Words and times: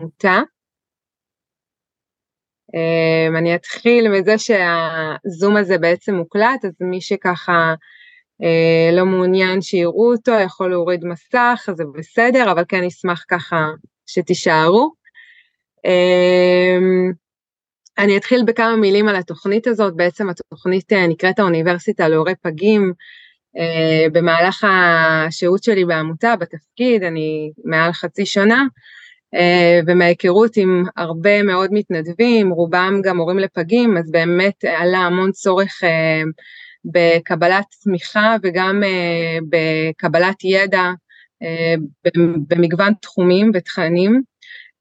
העמותה. 0.00 0.40
אמ, 2.74 3.36
אני 3.36 3.54
אתחיל 3.54 4.08
מזה 4.08 4.38
שהזום 4.38 5.56
הזה 5.56 5.78
בעצם 5.78 6.14
מוקלט, 6.14 6.64
אז 6.64 6.72
מי 6.80 7.00
שככה 7.00 7.74
אה, 8.42 8.96
לא 8.96 9.06
מעוניין 9.06 9.60
שיראו 9.60 10.12
אותו 10.12 10.32
יכול 10.32 10.70
להוריד 10.70 11.04
מסך, 11.04 11.68
זה 11.74 11.84
בסדר, 11.94 12.52
אבל 12.52 12.64
כן 12.68 12.84
אשמח 12.84 13.24
ככה 13.28 13.66
שתישארו. 14.06 14.92
אמ, 15.84 17.12
אני 17.98 18.16
אתחיל 18.16 18.42
בכמה 18.46 18.76
מילים 18.76 19.08
על 19.08 19.16
התוכנית 19.16 19.66
הזאת, 19.66 19.96
בעצם 19.96 20.28
התוכנית 20.30 20.92
אה, 20.92 21.06
נקראת 21.06 21.38
האוניברסיטה 21.38 22.08
להורי 22.08 22.34
פגים. 22.42 22.92
אה, 23.58 24.06
במהלך 24.12 24.64
השהות 24.68 25.62
שלי 25.62 25.84
בעמותה, 25.84 26.36
בתפקיד, 26.36 27.02
אני 27.02 27.52
מעל 27.64 27.92
חצי 27.92 28.26
שנה, 28.26 28.62
ומההיכרות 29.86 30.56
עם 30.56 30.84
הרבה 30.96 31.42
מאוד 31.42 31.70
מתנדבים, 31.72 32.50
רובם 32.50 33.00
גם 33.04 33.18
הורים 33.18 33.38
לפגים, 33.38 33.96
אז 33.96 34.10
באמת 34.10 34.64
עלה 34.64 34.98
המון 34.98 35.32
צורך 35.32 35.80
בקבלת 36.84 37.64
תמיכה 37.82 38.36
וגם 38.42 38.82
בקבלת 39.48 40.44
ידע 40.44 40.90
במגוון 42.48 42.92
תחומים 43.02 43.50
ותכנים. 43.54 44.22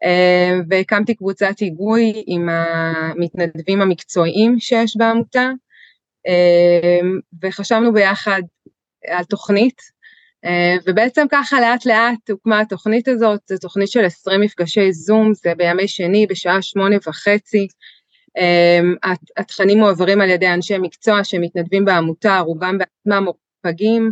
אה, 0.04 0.60
והקמתי 0.70 1.16
קבוצת 1.16 1.60
היגוי 1.60 2.24
עם 2.28 2.50
המתנדבים 2.50 3.82
המקצועיים 3.82 4.60
שיש 4.60 4.98
בעמותה, 4.98 5.50
אה, 6.28 7.00
וחשבנו 7.44 7.94
ביחד 7.94 8.42
על 9.08 9.24
תוכנית, 9.24 9.82
אה, 9.82 9.99
ובעצם 10.86 11.26
ככה 11.32 11.62
לאט 11.62 11.86
לאט 11.86 12.30
הוקמה 12.30 12.60
התוכנית 12.60 13.08
הזאת, 13.08 13.40
זו 13.50 13.58
תוכנית 13.58 13.90
של 13.90 14.06
20 14.06 14.42
מפגשי 14.42 14.92
זום, 14.92 15.34
זה 15.34 15.54
בימי 15.58 15.88
שני 15.88 16.28
בשעה 16.28 16.62
שמונה 16.62 16.96
וחצי, 17.08 17.68
התכנים 19.38 19.80
מועברים 19.80 20.22
על 20.22 20.30
ידי 20.30 20.48
אנשי 20.48 20.78
מקצוע 20.78 21.24
שמתנדבים 21.24 21.86
בעמותה, 21.86 22.40
רובם 22.40 22.78
בעצמם 22.78 23.26
פגים, 23.62 24.12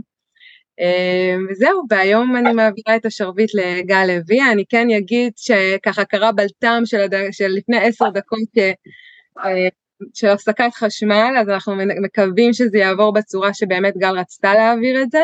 אמ, 0.80 1.48
וזהו, 1.50 1.84
והיום 1.90 2.36
אני 2.36 2.54
מעבירה 2.54 2.96
את 2.96 3.06
השרביט 3.06 3.50
לגל 3.54 4.06
לוי, 4.08 4.52
אני 4.52 4.64
כן 4.70 4.88
אגיד 4.98 5.34
שככה 5.36 6.06
קרה 6.06 6.32
בלטם 6.32 6.82
של, 6.86 7.02
הד... 7.02 7.14
של 7.32 7.48
לפני 7.48 7.78
עשר 7.78 8.10
דקות. 8.10 8.58
אה, 8.58 9.68
של 10.14 10.28
הפסקת 10.28 10.74
חשמל, 10.74 11.34
אז 11.40 11.50
אנחנו 11.50 11.76
מקווים 12.04 12.54
שזה 12.54 12.78
יעבור 12.78 13.14
בצורה 13.14 13.54
שבאמת 13.54 13.98
גל 13.98 14.20
רצתה 14.20 14.54
להעביר 14.54 15.02
את 15.02 15.12
זה. 15.12 15.24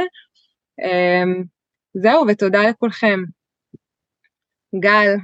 אמ, 0.82 1.44
זהו, 1.94 2.26
ותודה 2.28 2.70
לכולכם. 2.70 3.20
גל. 4.80 5.16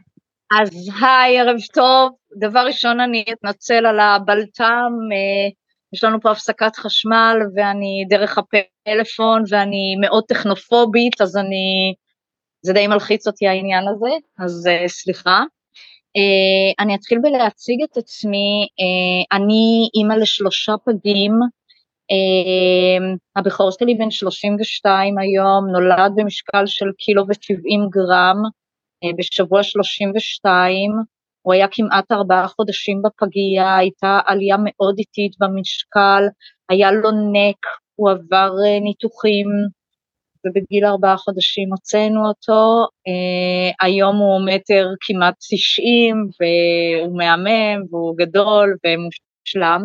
אז 0.61 0.69
היי, 1.02 1.39
ערב 1.39 1.58
טוב. 1.73 2.11
דבר 2.39 2.59
ראשון 2.59 3.00
אני 3.00 3.25
אתנצל 3.31 3.86
על 3.86 4.00
הבלטם, 4.00 4.92
אה, 5.11 5.50
יש 5.94 6.03
לנו 6.03 6.22
פה 6.22 6.31
הפסקת 6.31 6.75
חשמל 6.75 7.38
ואני 7.55 8.05
דרך 8.09 8.38
הפלאפון 8.38 9.44
ואני 9.50 9.95
מאוד 10.02 10.23
טכנופובית, 10.27 11.22
אז 11.22 11.38
אני, 11.38 11.94
זה 12.61 12.73
די 12.73 12.88
מלחיץ 12.88 13.27
אותי 13.27 13.47
העניין 13.47 13.83
הזה, 13.88 14.09
אז 14.39 14.67
uh, 14.67 14.88
סליחה. 14.88 15.44
Uh, 16.17 16.73
אני 16.80 16.95
אתחיל 16.95 17.20
בלהציג 17.22 17.83
את 17.83 17.97
עצמי, 17.97 18.67
אני 19.31 19.89
אימא 19.95 20.14
לשלושה 20.14 20.73
פגים, 20.86 21.31
הבכור 23.35 23.71
שלי 23.71 23.95
בן 23.95 24.11
32 24.11 25.17
היום, 25.17 25.67
נולד 25.71 26.11
במשקל 26.15 26.65
של 26.65 26.85
קילו 26.97 27.23
ושבעים 27.29 27.81
גרם, 27.89 28.38
uh, 29.05 29.15
בשבוע 29.17 29.63
32, 29.63 30.91
הוא 31.41 31.53
היה 31.53 31.67
כמעט 31.71 32.11
ארבעה 32.11 32.47
חודשים 32.47 33.02
בפגייה, 33.02 33.77
הייתה 33.77 34.19
עלייה 34.25 34.55
מאוד 34.59 34.95
איטית 34.97 35.31
במשקל, 35.39 36.23
היה 36.69 36.91
לו 36.91 37.11
נק, 37.11 37.65
הוא 37.95 38.09
עבר 38.09 38.52
אה, 38.65 38.80
ניתוחים, 38.80 39.48
ובגיל 40.45 40.86
ארבעה 40.86 41.17
חודשים 41.17 41.69
הוצאנו 41.71 42.27
אותו, 42.27 42.87
אה, 43.08 43.86
היום 43.86 44.15
הוא 44.17 44.42
מטר 44.45 44.87
כמעט 45.02 45.36
תשעים, 45.52 46.15
והוא 46.39 47.17
מהמם, 47.17 47.83
והוא 47.89 48.17
גדול 48.17 48.77
ומושלם. 48.83 49.81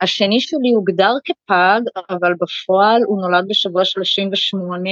השני 0.00 0.40
שלי 0.40 0.70
הוגדר 0.74 1.12
כפג, 1.24 1.80
אבל 2.10 2.32
בפועל 2.40 3.02
הוא 3.06 3.20
נולד 3.22 3.44
בשבוע 3.48 3.84
38, 3.84 4.90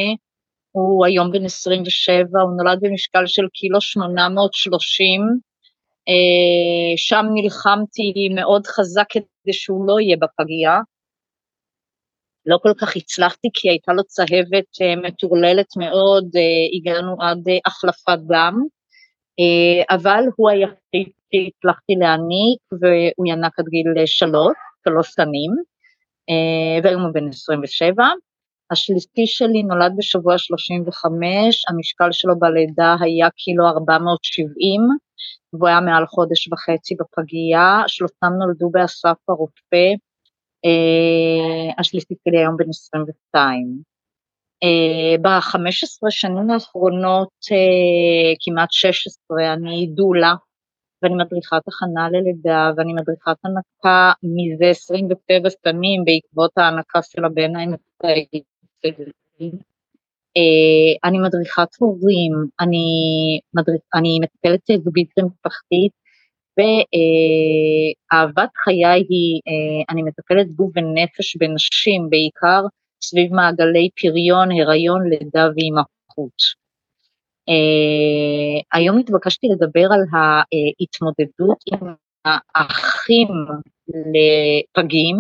הוא 0.73 1.07
היום 1.07 1.33
בן 1.33 1.45
27, 1.45 2.41
הוא 2.41 2.57
נולד 2.57 2.79
במשקל 2.83 3.27
של 3.27 3.49
קילו 3.53 3.81
830, 3.81 5.21
אה, 6.09 6.97
שם 6.97 7.27
נלחמתי 7.35 8.29
מאוד 8.35 8.67
חזק 8.67 9.05
כדי 9.11 9.53
שהוא 9.53 9.87
לא 9.87 10.01
יהיה 10.01 10.17
בפגייה. 10.17 10.81
לא 12.47 12.59
כל 12.63 12.73
כך 12.81 12.97
הצלחתי 12.97 13.49
כי 13.55 13.69
הייתה 13.71 13.93
לו 13.93 14.05
צהבת 14.05 14.71
אה, 14.83 14.97
מטורללת 14.97 15.77
מאוד, 15.77 16.25
אה, 16.37 16.43
הגענו 16.77 17.17
עד 17.21 17.45
החלפת 17.67 18.19
דם, 18.27 18.55
אבל 19.91 20.25
הוא 20.37 20.51
היחיד 20.51 21.09
שהצלחתי 21.33 21.95
להעניק 22.01 22.61
והוא 22.81 23.27
ינק 23.27 23.59
עד 23.59 23.65
גיל 23.69 24.07
שלוש, 24.07 24.57
שלוש 24.89 25.13
שנים, 25.15 25.51
והיום 26.83 27.03
הוא 27.03 27.13
בן 27.15 27.29
27. 27.29 28.05
השלישי 28.71 29.27
שלי 29.27 29.63
נולד 29.63 29.93
בשבוע 29.97 30.39
35, 30.39 31.65
המשקל 31.69 32.13
שלו 32.13 32.39
בלידה 32.39 32.97
היה 33.01 33.31
קילו 33.31 33.69
470, 33.69 34.81
והוא 35.53 35.69
היה 35.69 35.81
מעל 35.81 36.07
חודש 36.07 36.49
וחצי 36.53 36.95
בפגייה, 37.01 37.83
שלושתם 37.87 38.33
נולדו 38.39 38.71
באסף 38.71 39.17
הרופא, 39.29 39.87
אה, 40.65 41.73
השלישי 41.79 42.15
שלי 42.29 42.39
היום 42.39 42.57
בן 42.57 42.69
22. 42.69 43.83
אה, 44.63 45.19
ב-15 45.23 46.11
שנים 46.11 46.51
האחרונות, 46.51 47.33
אה, 47.53 48.35
כמעט 48.41 48.73
16, 48.73 49.53
אני 49.53 49.87
דולה, 49.87 50.35
ואני 51.03 51.15
מדריכת 51.15 51.63
הכנה 51.69 52.09
ללידה, 52.11 52.71
ואני 52.77 52.93
מדריכת 52.93 53.37
הנקה 53.45 54.13
מזה 54.23 54.71
27 54.71 55.49
שנים 55.65 56.05
בעקבות 56.05 56.51
ההנקה 56.57 57.03
של 57.03 57.25
הבן 57.25 57.57
האמצעי. 57.57 58.27
אה, 60.37 61.09
אני 61.09 61.19
מדריכת 61.19 61.69
הורים, 61.79 62.33
אני, 62.61 62.87
מדריך, 63.55 63.81
אני 63.95 64.19
מטפלת 64.23 64.85
זוגית 64.85 65.11
ומשפחתית, 65.19 65.93
ואהבת 66.59 68.51
חיי 68.65 68.85
היא, 68.85 69.41
אה, 69.49 69.85
אני 69.91 70.03
מטפלת 70.03 70.49
גוף 70.53 70.73
ונפש 70.77 71.37
בנשים, 71.37 72.11
בעיקר 72.11 72.63
סביב 73.03 73.35
מעגלי 73.35 73.89
פריון, 74.01 74.49
הריון, 74.51 75.09
לידה 75.09 75.49
ואימהות. 75.57 76.66
אה, 77.49 78.79
היום 78.79 78.99
התבקשתי 78.99 79.47
לדבר 79.47 79.87
על 79.93 80.01
ההתמודדות 80.13 81.59
עם 81.73 81.95
האחים 82.25 83.29
לפגים, 83.89 85.17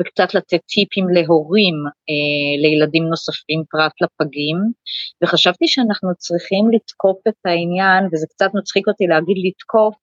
וקצת 0.00 0.34
לתת 0.34 0.60
טיפים 0.66 1.08
להורים 1.08 1.74
אה, 1.86 2.62
לילדים 2.62 3.04
נוספים 3.04 3.62
פרט 3.70 3.92
לפגים, 4.00 4.56
וחשבתי 5.22 5.68
שאנחנו 5.68 6.14
צריכים 6.18 6.64
לתקוף 6.72 7.18
את 7.28 7.40
העניין, 7.44 8.04
וזה 8.12 8.26
קצת 8.26 8.50
מצחיק 8.54 8.88
אותי 8.88 9.06
להגיד 9.06 9.36
לתקוף, 9.44 9.94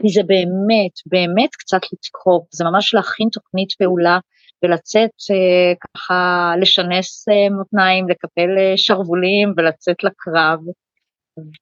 כי 0.00 0.08
זה 0.08 0.22
באמת, 0.22 0.94
באמת 1.06 1.50
קצת 1.52 1.80
לתקוף, 1.92 2.48
זה 2.52 2.64
ממש 2.64 2.94
להכין 2.94 3.28
תוכנית 3.32 3.72
פעולה 3.78 4.18
ולצאת 4.62 5.10
אה, 5.30 5.72
ככה, 5.80 6.52
לשנס 6.60 7.28
אה, 7.28 7.56
מותניים, 7.56 8.08
לקפל 8.08 8.58
אה, 8.58 8.72
שרוולים 8.76 9.52
ולצאת 9.56 10.04
לקרב, 10.04 10.60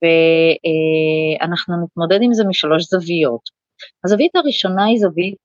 ואנחנו 0.03 1.75
נתמודד 1.85 2.19
עם 2.23 2.33
זה 2.33 2.45
משלוש 2.49 2.85
זוויות. 2.85 3.41
הזווית 4.05 4.37
הראשונה 4.37 4.85
היא 4.85 4.99
זווית 4.99 5.37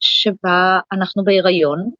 שבה 0.00 0.80
אנחנו 0.92 1.24
בהיריון, 1.24 1.90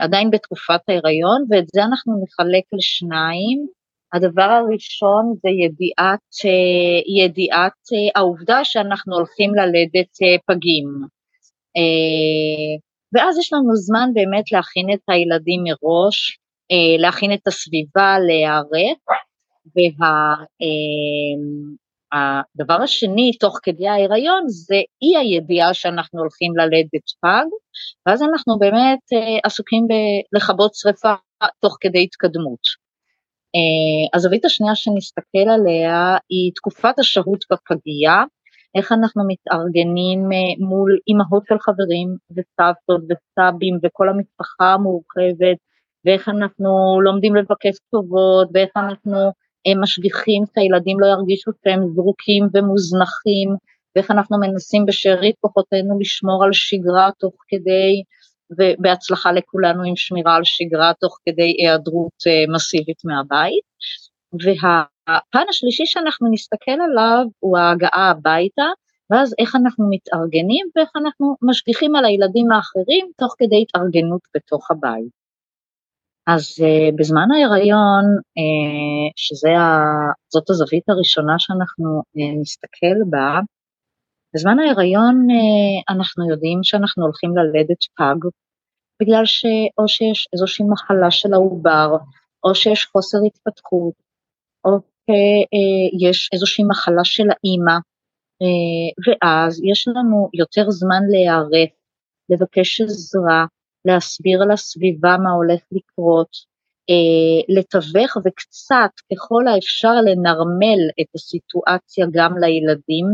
עדיין 0.00 0.30
בתקופת 0.30 0.80
ההיריון, 0.88 1.44
ואת 1.50 1.64
זה 1.74 1.84
אנחנו 1.84 2.22
נחלק 2.22 2.64
לשניים. 2.72 3.66
הדבר 4.12 4.42
הראשון 4.42 5.34
זה 5.42 5.48
ידיעת, 5.50 6.34
ידיעת 7.24 8.12
העובדה 8.14 8.64
שאנחנו 8.64 9.16
הולכים 9.16 9.54
ללדת 9.54 10.42
פגים. 10.46 10.86
ואז 13.14 13.38
יש 13.38 13.52
לנו 13.52 13.76
זמן 13.76 14.10
באמת 14.14 14.52
להכין 14.52 14.86
את 14.94 15.00
הילדים 15.08 15.60
מראש, 15.64 16.38
להכין 16.98 17.32
את 17.32 17.46
הסביבה, 17.46 18.16
להיערך, 18.26 18.98
וה, 19.98 20.34
הדבר 22.14 22.82
השני, 22.82 23.30
תוך 23.40 23.58
כדי 23.62 23.88
ההיריון, 23.88 24.42
זה 24.48 24.80
אי 25.02 25.16
הידיעה 25.16 25.74
שאנחנו 25.74 26.20
הולכים 26.20 26.56
ללדת 26.56 27.06
פג, 27.20 27.44
ואז 28.06 28.22
אנחנו 28.22 28.58
באמת 28.58 28.98
אה, 29.14 29.38
עסוקים 29.44 29.86
בלכבות 29.88 30.70
שרפה 30.74 31.14
תוך 31.60 31.76
כדי 31.80 32.02
התקדמות. 32.02 32.84
הזווית 34.14 34.44
השנייה 34.44 34.74
שנסתכל 34.74 35.48
עליה 35.54 36.16
היא 36.30 36.52
תקופת 36.54 36.98
השהות 36.98 37.44
בפגייה, 37.52 38.22
איך 38.74 38.92
אנחנו 38.92 39.22
מתארגנים 39.28 40.28
מול 40.58 40.98
אימהות 41.08 41.42
של 41.48 41.58
חברים 41.58 42.16
וסבתות 42.30 43.00
וסבים 43.08 43.78
וכל 43.82 44.08
המשפחה 44.08 44.72
המורחבת 44.72 45.58
ואיך 46.04 46.28
אנחנו 46.28 47.00
לומדים 47.04 47.34
לבקש 47.34 47.76
טובות 47.90 48.48
ואיך 48.54 48.70
אנחנו 48.76 49.32
משגיחים 49.82 50.42
שהילדים 50.54 51.00
לא 51.00 51.06
ירגישו 51.06 51.50
שהם 51.64 51.80
זרוקים 51.94 52.48
ומוזנחים 52.54 53.48
ואיך 53.96 54.10
אנחנו 54.10 54.38
מנסים 54.40 54.86
בשארית 54.86 55.36
כוחותינו 55.40 55.98
לשמור 56.00 56.44
על 56.44 56.52
שגרה 56.52 57.10
תוך 57.18 57.34
כדי, 57.48 58.02
ובהצלחה 58.58 59.32
לכולנו 59.32 59.82
עם 59.82 59.96
שמירה 59.96 60.34
על 60.34 60.44
שגרה 60.44 60.92
תוך 61.00 61.18
כדי 61.26 61.54
היעדרות 61.58 62.18
אה, 62.26 62.54
מסיבית 62.54 62.98
מהבית. 63.04 63.64
והפן 65.08 65.48
השלישי 65.48 65.86
שאנחנו 65.86 66.32
נסתכל 66.32 66.78
עליו 66.90 67.24
הוא 67.38 67.58
ההגעה 67.58 68.10
הביתה, 68.10 68.68
ואז 69.10 69.34
איך 69.38 69.56
אנחנו 69.56 69.90
מתארגנים 69.90 70.66
ואיך 70.76 70.90
אנחנו 70.96 71.36
משגיחים 71.42 71.96
על 71.96 72.04
הילדים 72.04 72.52
האחרים 72.52 73.06
תוך 73.16 73.34
כדי 73.38 73.62
התארגנות 73.62 74.20
בתוך 74.36 74.70
הבית. 74.70 75.24
אז 76.26 76.42
uh, 76.42 76.96
בזמן 76.98 77.28
ההיריון, 77.32 78.04
uh, 78.38 79.12
שזאת 79.16 80.50
הזווית 80.50 80.88
הראשונה 80.88 81.34
שאנחנו 81.38 82.00
uh, 82.00 82.40
נסתכל 82.40 82.98
בה, 83.10 83.40
בזמן 84.34 84.58
ההיריון 84.58 85.26
אה, 85.30 85.94
אנחנו 85.94 86.30
יודעים 86.30 86.58
שאנחנו 86.62 87.04
הולכים 87.04 87.36
ללדת 87.36 87.82
פג, 87.96 88.28
בגלל 89.02 89.22
שאו 89.24 89.88
שיש 89.88 90.28
איזושהי 90.32 90.64
מחלה 90.68 91.10
של 91.10 91.34
העובר, 91.34 91.88
או 92.44 92.54
שיש 92.54 92.86
חוסר 92.86 93.18
התפתחות, 93.26 93.94
או 94.64 94.70
שיש 95.10 96.30
איזושהי 96.32 96.64
מחלה 96.64 97.04
של 97.04 97.22
האימא, 97.30 97.76
אה, 98.42 98.90
ואז 99.06 99.60
יש 99.64 99.88
לנו 99.88 100.28
יותר 100.34 100.70
זמן 100.70 101.02
להיערך, 101.10 101.70
לבקש 102.30 102.80
עזרה, 102.80 103.44
להסביר 103.84 104.40
לסביבה 104.44 105.16
מה 105.22 105.30
הולך 105.30 105.60
לקרות, 105.72 106.28
אה, 106.90 107.54
לתווך 107.56 108.16
וקצת 108.24 108.90
ככל 109.12 109.46
האפשר 109.48 109.94
לנרמל 109.94 110.80
את 111.00 111.06
הסיטואציה 111.14 112.06
גם 112.12 112.38
לילדים, 112.38 113.06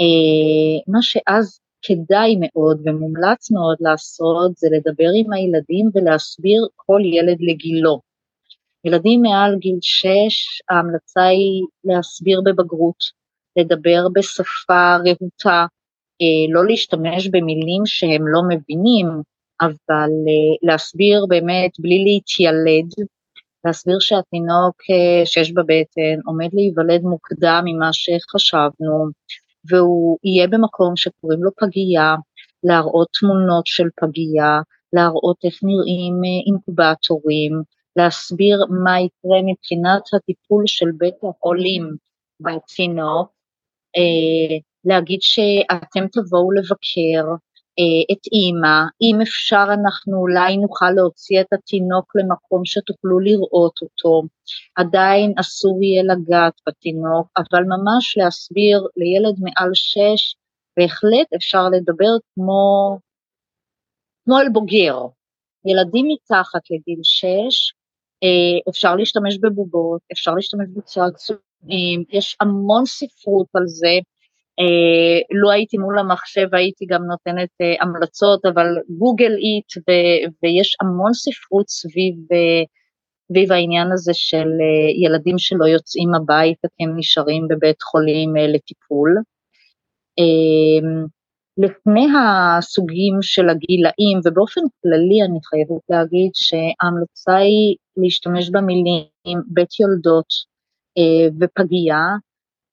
אה, 0.00 0.92
מה 0.92 1.02
שאז 1.02 1.60
כדאי 1.82 2.36
מאוד 2.40 2.80
ומומלץ 2.84 3.50
מאוד 3.50 3.76
לעשות 3.80 4.56
זה 4.56 4.68
לדבר 4.72 5.10
עם 5.14 5.32
הילדים 5.32 5.90
ולהסביר 5.94 6.66
כל 6.76 7.00
ילד 7.04 7.36
לגילו. 7.40 8.09
ילדים 8.84 9.22
מעל 9.22 9.56
גיל 9.58 9.78
6, 9.80 10.08
ההמלצה 10.70 11.22
היא 11.22 11.62
להסביר 11.84 12.40
בבגרות, 12.44 13.04
לדבר 13.56 14.08
בשפה 14.14 14.96
רהוטה, 14.96 15.66
אה, 16.22 16.52
לא 16.54 16.66
להשתמש 16.66 17.28
במילים 17.28 17.82
שהם 17.86 18.28
לא 18.28 18.40
מבינים, 18.48 19.06
אבל 19.60 20.10
אה, 20.28 20.68
להסביר 20.68 21.26
באמת 21.28 21.70
בלי 21.78 22.04
להתיילד, 22.04 22.90
להסביר 23.64 23.98
שהתינוק 24.00 24.76
שיש 25.24 25.52
בבטן 25.52 26.20
עומד 26.26 26.48
להיוולד 26.52 27.02
מוקדם 27.02 27.62
ממה 27.64 27.90
שחשבנו, 27.92 29.08
והוא 29.70 30.18
יהיה 30.24 30.48
במקום 30.48 30.96
שקוראים 30.96 31.44
לו 31.44 31.50
פגייה, 31.56 32.14
להראות 32.64 33.08
תמונות 33.20 33.66
של 33.66 33.88
פגייה, 34.00 34.60
להראות 34.92 35.36
איך 35.44 35.58
נראים 35.62 36.14
אה, 36.14 36.42
אינקובטורים, 36.46 37.62
להסביר 37.96 38.58
מה 38.84 39.00
יקרה 39.00 39.38
מבחינת 39.46 40.02
הטיפול 40.14 40.66
של 40.66 40.90
בית 40.98 41.14
החולים 41.22 41.96
בתינוק, 42.40 43.32
אה, 43.96 44.58
להגיד 44.84 45.22
שאתם 45.22 46.06
תבואו 46.12 46.52
לבקר, 46.52 47.24
אה, 47.78 48.14
את 48.14 48.26
אימא, 48.32 48.82
אם 49.02 49.20
אפשר 49.20 49.66
אנחנו 49.80 50.16
אולי 50.16 50.56
נוכל 50.56 50.90
להוציא 50.90 51.40
את 51.40 51.52
התינוק 51.52 52.16
למקום 52.16 52.64
שתוכלו 52.64 53.20
לראות 53.20 53.78
אותו, 53.82 54.22
עדיין 54.76 55.34
אסור 55.40 55.82
יהיה 55.82 56.02
לגעת 56.02 56.60
בתינוק, 56.68 57.28
אבל 57.38 57.64
ממש 57.64 58.16
להסביר 58.16 58.86
לילד 58.96 59.34
מעל 59.40 59.70
שש, 59.74 60.34
בהחלט 60.76 61.32
אפשר 61.36 61.68
לדבר 61.68 62.12
כמו, 62.34 62.98
כמו 64.24 64.36
על 64.36 64.48
בוגר. 64.52 64.96
ילדים 65.64 66.06
מתחת 66.08 66.60
לגיל 66.70 67.00
שש, 67.02 67.72
אפשר 68.68 68.96
להשתמש 68.96 69.38
בבובות, 69.38 70.00
אפשר 70.12 70.34
להשתמש 70.34 70.66
בצעצועים, 70.76 72.04
יש 72.10 72.36
המון 72.40 72.86
ספרות 72.86 73.46
על 73.54 73.66
זה, 73.66 73.98
אה, 74.60 75.36
לו 75.40 75.50
הייתי 75.50 75.78
מול 75.78 75.98
המחשב 75.98 76.48
הייתי 76.52 76.86
גם 76.86 77.02
נותנת 77.04 77.48
אה, 77.60 77.74
המלצות, 77.80 78.46
אבל 78.46 78.66
גוגל 78.98 79.32
איט 79.32 79.84
ויש 80.42 80.76
המון 80.80 81.12
ספרות 81.12 81.68
סביב, 81.68 82.14
אה, 82.32 82.62
סביב 83.28 83.52
העניין 83.52 83.92
הזה 83.92 84.12
של 84.14 84.48
ילדים 85.04 85.38
שלא 85.38 85.64
יוצאים 85.64 86.14
הביתה 86.14 86.68
כי 86.76 86.84
הם 86.84 86.92
נשארים 86.96 87.48
בבית 87.48 87.82
חולים 87.82 88.34
לטיפול. 88.36 89.16
לפני 91.58 92.06
הסוגים 92.18 93.14
של 93.22 93.48
הגילאים, 93.48 94.18
ובאופן 94.24 94.60
כללי 94.82 95.22
אני 95.22 95.38
חייבת 95.44 95.82
להגיד 95.88 96.30
שההמלצה 96.34 97.36
היא 97.36 97.76
להשתמש 97.96 98.50
במילים 98.50 99.04
בית 99.46 99.80
יולדות 99.80 100.26
ופגייה, 101.40 102.06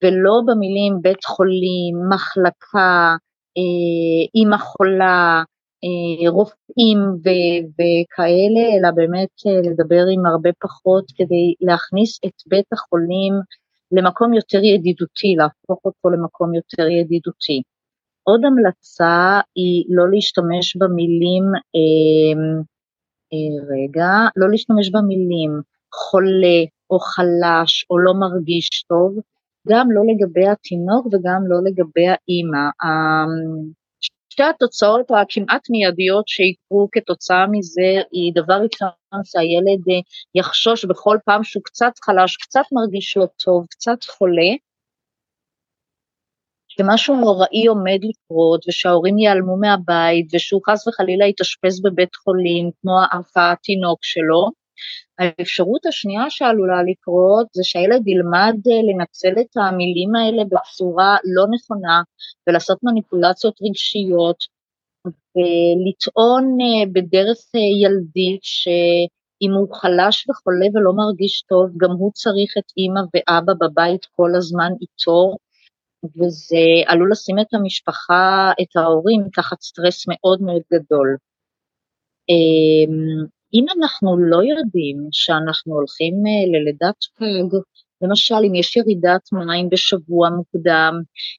ולא 0.04 0.42
במילים 0.48 1.02
בית 1.02 1.25
חולים, 1.25 1.96
מחלקה, 2.10 3.16
אה, 3.58 4.24
אימא 4.36 4.58
חולה, 4.58 5.44
אה, 5.84 6.30
רופאים 6.30 7.00
ו- 7.24 7.64
וכאלה, 7.78 8.64
אלא 8.74 8.92
באמת 8.92 9.34
אה, 9.48 9.72
לדבר 9.72 10.04
עם 10.14 10.25
הרבה 10.25 10.50
פחות 10.62 11.06
כדי 11.16 11.54
להכניס 11.62 12.20
את 12.25 12.38
בית 12.48 12.74
החולים 12.74 13.34
למקום 13.92 14.34
יותר 14.34 14.63
ידידותי, 14.63 15.36
להפוך 15.38 15.80
אותו 15.86 16.10
למקום 16.10 16.54
יותר 16.54 16.88
ידידותי. 16.88 17.62
עוד 18.24 18.42
המלצה 18.46 19.40
היא 19.56 19.86
לא 19.90 20.12
להשתמש 20.12 20.78
במילים, 20.78 21.44
אה, 21.56 22.42
אה, 22.42 22.62
רגע, 23.71 24.09
לא 24.35 24.50
להשתמש 24.51 24.89
במילים 24.91 25.62
חולה 25.94 26.59
או 26.89 27.00
חלש 27.00 27.85
או 27.89 27.97
לא 27.97 28.13
מרגיש 28.13 28.83
טוב, 28.89 29.15
גם 29.69 29.88
לא 29.91 30.01
לגבי 30.12 30.48
התינוק 30.48 31.05
וגם 31.05 31.41
לא 31.48 31.57
לגבי 31.63 32.07
האימא. 32.07 32.65
אמ, 32.84 33.72
שתי 34.38 34.43
התוצאות 34.43 35.12
הכמעט 35.12 35.69
מיידיות 35.69 36.27
שיקרו 36.27 36.89
כתוצאה 36.91 37.46
מזה 37.51 38.01
היא 38.12 38.31
דבר 38.36 38.53
ראשון 38.53 39.24
שהילד 39.24 39.81
אה, 39.89 40.00
יחשוש 40.36 40.86
בכל 40.86 41.17
פעם 41.25 41.43
שהוא 41.43 41.63
קצת 41.63 41.91
חלש, 42.05 42.38
קצת 42.38 42.65
מרגיש 42.72 43.17
לא 43.17 43.25
טוב, 43.43 43.65
קצת 43.69 44.03
חולה, 44.03 44.51
שמשהו 46.77 47.15
נוראי 47.15 47.65
עומד 47.67 48.00
לקרות 48.01 48.65
ושההורים 48.67 49.17
ייעלמו 49.17 49.57
מהבית 49.57 50.27
ושהוא 50.34 50.62
חס 50.69 50.88
וחלילה 50.88 51.25
יתאשפז 51.25 51.81
בבית 51.81 52.15
חולים 52.15 52.69
כמו 52.81 52.93
האף 53.01 53.31
התינוק 53.38 54.00
שלו, 54.01 54.50
האפשרות 55.19 55.86
השנייה 55.86 56.29
שעלולה 56.29 56.84
לקרות 56.84 57.48
זה 57.51 57.63
שהילד 57.63 58.07
ילמד 58.07 58.55
אה, 58.67 58.81
לנצל 58.89 59.41
את 59.41 59.57
המילים 59.57 60.15
האלה 60.15 60.43
בצורה 60.43 61.17
לא 61.24 61.46
נכונה 61.55 62.01
ולעשות 62.48 62.77
מניפולציות 62.84 63.55
רגשיות 63.62 64.38
ולטעון 65.05 66.57
אה, 66.62 66.86
בדרך 66.93 67.38
אה, 67.55 67.60
ילדית 67.84 68.43
שאם 68.43 69.51
הוא 69.60 69.75
חלש 69.75 70.29
וחולה 70.29 70.65
ולא 70.74 70.93
מרגיש 70.93 71.41
טוב, 71.41 71.69
גם 71.77 71.91
הוא 71.91 72.12
צריך 72.13 72.51
את 72.57 72.72
אימא 72.77 73.01
ואבא 73.13 73.53
בבית 73.62 74.05
כל 74.15 74.31
הזמן 74.36 74.72
איתו, 74.81 75.36
וזה 76.06 76.66
עלול 76.86 77.12
לשים 77.12 77.39
את 77.39 77.54
המשפחה, 77.54 78.51
את 78.62 78.75
ההורים, 78.75 79.22
תחת 79.34 79.62
סטרס 79.62 80.06
מאוד 80.08 80.42
מאוד 80.42 80.62
גדול. 80.74 81.18
אמ, 82.30 83.25
אם 83.54 83.66
אנחנו 83.77 84.18
לא 84.18 84.44
יודעים 84.44 84.98
שאנחנו 85.12 85.74
הולכים 85.74 86.13
אה, 86.13 86.60
ללידת 86.60 87.00
פג, 87.18 87.58
למשל 88.01 88.36
אם 88.48 88.56
יש 88.56 88.75
ירידת 88.75 89.22
מים 89.32 89.70
בשבוע 89.70 90.30
מוקדם, 90.30 90.94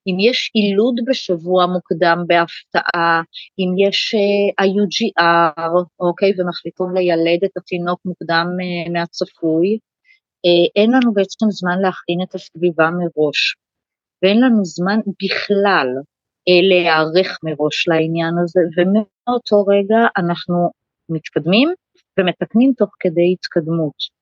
אם 0.07 0.17
יש 0.21 0.50
עילוד 0.55 0.95
בשבוע 1.07 1.67
מוקדם 1.67 2.25
בהפתעה, 2.27 3.23
אם 3.59 3.88
יש 3.88 4.15
uh, 4.15 4.19
אה, 4.61 4.65
IUGR, 4.65 5.85
אוקיי, 6.00 6.33
ומחליטים 6.38 6.87
לילד 6.95 7.45
את 7.45 7.57
התינוק 7.57 8.00
מוקדם 8.05 8.47
uh, 8.47 8.93
מהצפוי, 8.93 9.79
אין 10.77 10.91
לנו 10.91 11.12
בעצם 11.15 11.47
זמן 11.50 11.79
להכין 11.83 12.19
את 12.23 12.35
הסביבה 12.35 12.91
מראש, 12.91 13.57
ואין 14.23 14.41
לנו 14.41 14.65
זמן 14.65 14.99
בכלל 15.23 15.89
uh, 15.99 16.69
להיערך 16.69 17.39
מראש 17.43 17.89
לעניין 17.89 18.35
הזה, 18.43 18.61
ומאותו 18.77 19.65
רגע 19.67 20.07
אנחנו 20.17 20.71
מתקדמים 21.09 21.69
ומתקנים 22.19 22.73
תוך 22.77 22.91
כדי 23.01 23.33
התקדמות. 23.33 24.19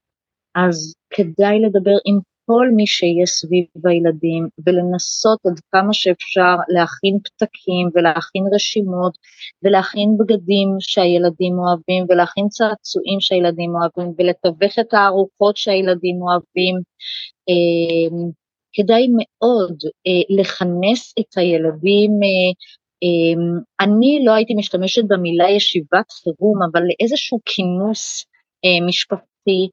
אז 0.55 0.95
כדאי 1.11 1.61
לדבר 1.61 1.97
עם 2.05 2.19
כל 2.47 2.69
מי 2.77 2.87
שיהיה 2.87 3.27
סביב 3.27 3.67
הילדים 3.85 4.49
ולנסות 4.67 5.39
עד 5.47 5.61
כמה 5.73 5.93
שאפשר 5.93 6.57
להכין 6.69 7.19
פתקים 7.25 7.89
ולהכין 7.95 8.45
רשימות 8.55 9.13
ולהכין 9.63 10.17
בגדים 10.19 10.69
שהילדים 10.81 11.55
אוהבים 11.59 12.07
ולהכין 12.09 12.49
צעצועים 12.49 13.21
שהילדים 13.21 13.71
אוהבים 13.77 14.15
ולתווך 14.19 14.79
את 14.81 14.95
הארוחות 14.95 15.57
שהילדים 15.57 16.17
אוהבים. 16.23 16.77
אה, 18.79 18.85
כדאי 18.85 19.07
מאוד 19.11 19.77
אה, 20.07 20.37
לכנס 20.41 21.15
את 21.21 21.39
הילדים, 21.39 22.11
אה, 22.23 22.53
אני 23.81 24.25
לא 24.25 24.33
הייתי 24.33 24.55
משתמשת 24.55 25.03
במילה 25.09 25.51
ישיבת 25.51 26.11
חירום, 26.11 26.59
אבל 26.73 26.83
לאיזשהו 26.83 27.41
כינוס 27.45 28.27
משפחתי 28.89 29.69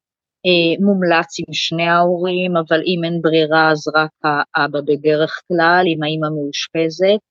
אה, 0.45 0.85
מומלץ 0.85 1.39
עם 1.39 1.53
שני 1.53 1.87
ההורים, 1.87 2.57
אבל 2.57 2.81
אם 2.85 3.03
אין 3.03 3.21
ברירה 3.21 3.71
אז 3.71 3.87
רק 3.95 4.11
האבא 4.55 4.79
בדרך 4.81 5.41
כלל, 5.47 5.83
עם 5.87 6.03
האמא 6.03 6.35
מאושפזת. 6.35 7.21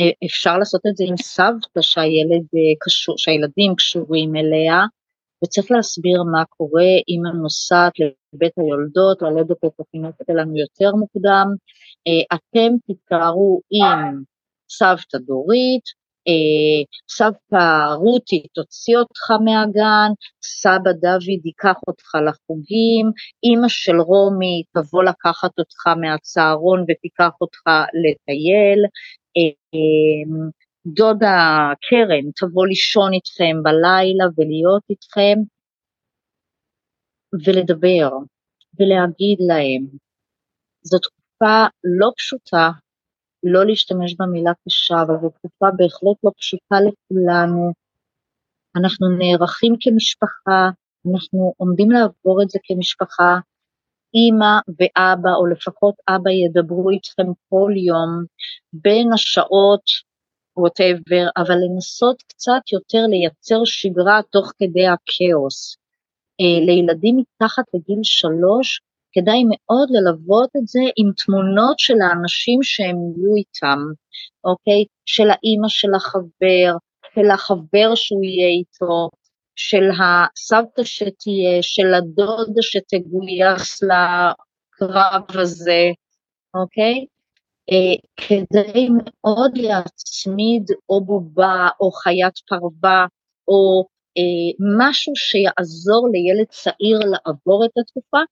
אה, 0.00 0.26
אפשר 0.26 0.58
לעשות 0.58 0.80
את 0.86 0.96
זה 0.96 1.04
עם 1.08 1.16
סבתא 1.16 1.80
שהילד 1.80 2.44
אה, 2.54 3.14
שהילדים 3.16 3.74
קשורים 3.76 4.36
אליה, 4.36 4.80
וצריך 5.44 5.70
להסביר 5.70 6.22
מה 6.22 6.44
קורה 6.44 6.92
אם 7.08 7.20
אני 7.26 7.38
נוסעת 7.38 7.92
לבית 8.34 8.52
היולדות 8.56 9.22
ללדת 9.22 9.64
את 9.66 9.80
התינוקת 9.80 10.24
שלנו 10.26 10.58
יותר 10.58 10.96
מוקדם. 10.96 11.46
אתם 12.34 12.72
תתקערו 12.86 13.60
עם 13.70 14.22
סבתא 14.70 15.18
דורית, 15.18 15.82
אה, 16.28 16.82
סבתא 17.16 17.94
רותי 17.94 18.46
תוציא 18.54 18.96
אותך 18.96 19.30
מהגן, 19.30 20.10
סבא 20.42 20.92
דוד 20.92 21.46
ייקח 21.46 21.76
אותך 21.88 22.14
לחוגים, 22.26 23.10
אימא 23.44 23.68
של 23.68 24.00
רומי 24.00 24.62
תבוא 24.74 25.04
לקחת 25.04 25.58
אותך 25.58 25.86
מהצהרון 25.86 26.84
ותיקח 26.88 27.30
אותך 27.40 27.62
לטייל, 28.02 28.80
אה, 29.36 29.52
דודה 30.86 31.72
קרן 31.80 32.30
תבוא 32.36 32.66
לישון 32.66 33.12
איתכם 33.12 33.62
בלילה 33.62 34.24
ולהיות 34.36 34.82
איתכם 34.90 35.36
ולדבר 37.44 38.10
ולהגיד 38.78 39.38
להם. 39.48 39.86
זו 40.82 40.98
תקופה 40.98 41.66
לא 41.84 42.10
פשוטה, 42.16 42.70
לא 43.42 43.66
להשתמש 43.66 44.14
במילה 44.18 44.52
קשה, 44.64 44.94
אבל 45.02 45.14
זו 45.22 45.30
תקופה 45.30 45.66
בהחלט 45.76 46.18
לא 46.24 46.30
פשוטה 46.38 46.76
לכולנו. 46.86 47.72
אנחנו 48.76 49.06
נערכים 49.18 49.74
כמשפחה, 49.80 50.70
אנחנו 51.06 51.54
עומדים 51.56 51.90
לעבור 51.90 52.42
את 52.42 52.50
זה 52.50 52.58
כמשפחה. 52.62 53.36
אימא 54.14 54.54
ואבא, 54.78 55.30
או 55.30 55.46
לפחות 55.46 55.94
אבא, 56.08 56.30
ידברו 56.30 56.90
איתכם 56.90 57.26
כל 57.48 57.72
יום, 57.76 58.24
בין 58.72 59.12
השעות, 59.12 59.82
ווטאבר, 60.56 61.26
אבל 61.36 61.54
לנסות 61.54 62.22
קצת 62.28 62.62
יותר 62.72 63.06
לייצר 63.08 63.64
שגרה 63.64 64.20
תוך 64.30 64.52
כדי 64.58 64.86
הכאוס. 64.86 65.76
אה, 66.40 66.66
לילדים 66.66 67.16
מתחת 67.16 67.64
לגיל 67.74 68.00
שלוש, 68.02 68.80
כדאי 69.12 69.42
מאוד 69.50 69.88
ללוות 69.90 70.50
את 70.56 70.66
זה 70.66 70.80
עם 70.96 71.10
תמונות 71.24 71.78
של 71.78 71.94
האנשים 72.00 72.62
שהם 72.62 72.96
יהיו 72.96 73.36
איתם, 73.36 73.78
אוקיי? 74.44 74.84
של 75.06 75.30
האימא 75.30 75.68
של 75.68 75.94
החבר, 75.94 76.76
של 77.14 77.30
החבר 77.30 77.94
שהוא 77.94 78.24
יהיה 78.24 78.48
איתו, 78.48 79.10
של 79.56 79.84
הסבתא 80.00 80.84
שתהיה, 80.84 81.62
של 81.62 81.94
הדודה 81.94 82.62
שתגויס 82.62 83.82
לקרב 83.82 85.22
הזה, 85.34 85.90
אוקיי? 86.54 87.06
אה, 87.70 87.96
כדי 88.16 88.88
מאוד 89.02 89.58
להצמיד 89.58 90.64
או 90.88 91.04
בובה 91.04 91.68
או 91.80 91.90
חיית 91.90 92.38
פרווה 92.48 93.06
או 93.48 93.86
אה, 94.18 94.78
משהו 94.78 95.12
שיעזור 95.16 96.08
לילד 96.12 96.46
צעיר 96.46 96.98
לעבור 96.98 97.64
את 97.64 97.70
התקופה, 97.80 98.22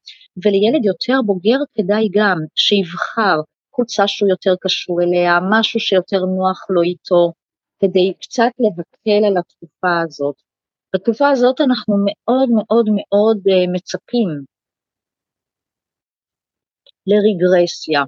ולילד 0.45 0.85
יותר 0.85 1.19
בוגר 1.27 1.59
כדאי 1.75 2.09
גם 2.13 2.39
שיבחר 2.55 3.41
קבוצה 3.75 4.09
שהוא 4.09 4.29
יותר 4.29 4.55
קשור 4.61 5.03
אליה, 5.03 5.39
משהו 5.51 5.81
שיותר 5.81 6.19
נוח 6.19 6.67
לו 6.71 6.83
איתו, 6.83 7.33
כדי 7.81 8.13
קצת 8.21 8.51
לבטל 8.59 9.25
על 9.27 9.35
התקופה 9.39 10.01
הזאת. 10.05 10.35
בתקופה 10.95 11.29
הזאת 11.31 11.61
אנחנו 11.61 11.95
מאוד 12.07 12.49
מאוד 12.51 12.87
מאוד 12.97 13.37
uh, 13.37 13.71
מצפים 13.73 14.29
לרגרסיה. 17.07 18.03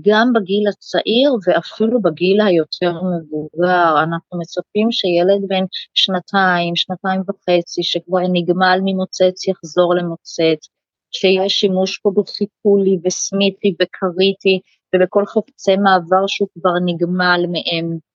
גם 0.00 0.32
בגיל 0.32 0.68
הצעיר 0.68 1.32
ואפילו 1.46 2.02
בגיל 2.02 2.40
היותר 2.40 2.92
מבוגר. 2.92 4.02
אנחנו 4.02 4.38
מצפים 4.38 4.92
שילד 4.92 5.48
בן 5.48 5.64
שנתיים, 5.94 6.76
שנתיים 6.76 7.20
וחצי, 7.20 7.82
שכבר 7.82 8.20
נגמל 8.32 8.78
ממוצץ, 8.84 9.48
יחזור 9.48 9.94
למוצץ, 9.94 10.68
שיהיה 11.12 11.48
שימוש 11.48 11.98
פה 11.98 12.10
בחיתולי 12.16 12.98
וסמיתי 13.04 13.74
וקריטי 13.82 14.60
ובכל 14.94 15.26
חפצי 15.26 15.76
מעבר 15.76 16.26
שהוא 16.26 16.48
כבר 16.58 16.74
נגמל 16.86 17.40
מהם. 17.52 18.11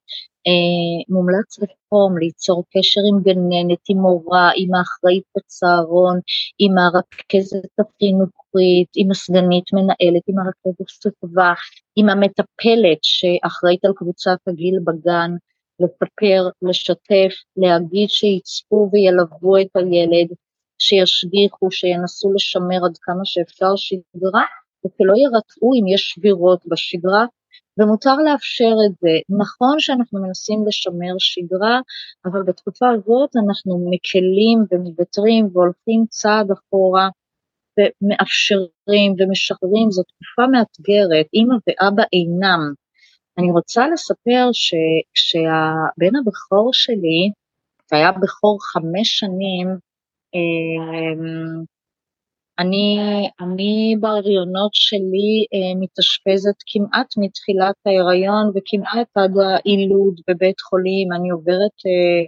אה, 0.47 1.15
מומלץ 1.15 1.59
רפורם 1.59 2.17
ליצור 2.17 2.63
קשר 2.73 3.01
עם 3.09 3.23
גננת, 3.23 3.83
עם 3.89 3.97
מורה, 3.97 4.49
עם 4.55 4.75
האחראית 4.75 5.23
בצהרון, 5.37 6.19
עם 6.59 6.77
הרכזת 6.77 7.73
החינוכית, 7.79 8.89
עם 8.95 9.11
הסגנית 9.11 9.73
מנהלת, 9.73 10.23
עם 10.27 10.35
הרכזת 10.39 10.87
שכבה, 10.87 11.53
עם 11.95 12.09
המטפלת 12.09 13.01
שאחראית 13.01 13.85
על 13.85 13.91
קבוצת 13.95 14.37
הגיל 14.47 14.75
בגן, 14.85 15.31
לספר, 15.79 16.49
לשתף, 16.61 17.33
להגיד 17.57 18.09
שיצפו 18.09 18.89
וילוו 18.91 19.57
את 19.61 19.75
הילד, 19.75 20.27
שישגיחו, 20.77 21.71
שינסו 21.71 22.33
לשמר 22.33 22.85
עד 22.85 22.97
כמה 23.01 23.21
שאפשר 23.23 23.75
שגרה, 23.75 24.45
ושלא 24.85 25.13
ירתעו 25.17 25.73
אם 25.79 25.87
יש 25.87 26.01
שבירות 26.01 26.61
בשגרה, 26.71 27.25
ומותר 27.77 28.15
לאפשר 28.15 28.73
את 28.85 28.95
זה. 29.01 29.09
נכון 29.29 29.79
שאנחנו 29.79 30.21
מנסים 30.21 30.65
לשמר 30.67 31.15
שגרה, 31.19 31.79
אבל 32.25 32.43
בתקופה 32.43 32.89
הזאת 32.89 33.29
אנחנו 33.45 33.85
מקלים 33.91 34.65
ומוותרים 34.71 35.49
והולכים 35.53 36.05
צעד 36.09 36.51
אחורה 36.51 37.09
ומאפשרים 37.77 39.15
ומשחררים, 39.17 39.91
זו 39.91 40.03
תקופה 40.03 40.47
מאתגרת, 40.51 41.25
אימא 41.33 41.55
ואבא 41.67 42.03
אינם. 42.13 42.73
אני 43.37 43.51
רוצה 43.51 43.87
לספר 43.87 44.49
שכשהבן 44.53 46.15
הבכור 46.19 46.69
שלי, 46.73 47.31
שהיה 47.89 48.11
בכור 48.11 48.57
חמש 48.61 49.19
שנים, 49.19 49.67
אמ, 50.33 51.63
אני, 52.59 52.97
אני 53.39 53.95
בהריונות 53.99 54.71
שלי 54.73 55.45
אה, 55.53 55.79
מתאשפזת 55.79 56.55
כמעט 56.67 57.07
מתחילת 57.17 57.75
ההיריון 57.85 58.51
וכמעט 58.55 59.07
עד 59.15 59.31
העילוד 59.37 60.21
בבית 60.27 60.61
חולים, 60.61 61.07
אני 61.13 61.29
עוברת 61.29 61.77
אה, 61.87 62.23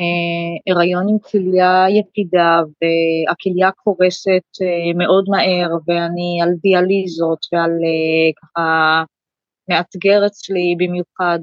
אה, 0.00 0.74
הריון 0.74 1.06
עם 1.08 1.18
כליה 1.18 1.84
יפידה 1.98 2.60
והכליה 2.78 3.70
קורסת 3.72 4.48
אה, 4.62 4.92
מאוד 4.98 5.24
מהר 5.28 5.70
ואני 5.86 6.42
על 6.42 6.50
דיאליזות 6.62 7.46
ועל 7.52 7.70
אה, 7.70 8.30
ככה 8.40 9.04
מאתגר 9.70 10.26
אצלי 10.26 10.74
במיוחד. 10.78 11.38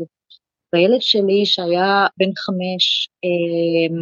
והילד 0.74 1.02
שלי 1.02 1.46
שהיה 1.46 2.08
בן 2.18 2.32
חמש 2.36 3.10
אה, 3.24 3.96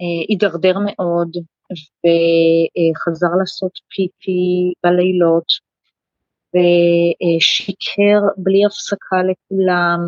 אה, 0.00 0.24
הידרדר 0.28 0.78
מאוד, 0.78 1.30
וחזר 1.72 3.32
לעשות 3.38 3.72
פיפי 3.90 4.72
בלילות, 4.84 5.46
ושיקר 6.54 8.20
בלי 8.36 8.64
הפסקה 8.66 9.16
לכולם, 9.22 9.98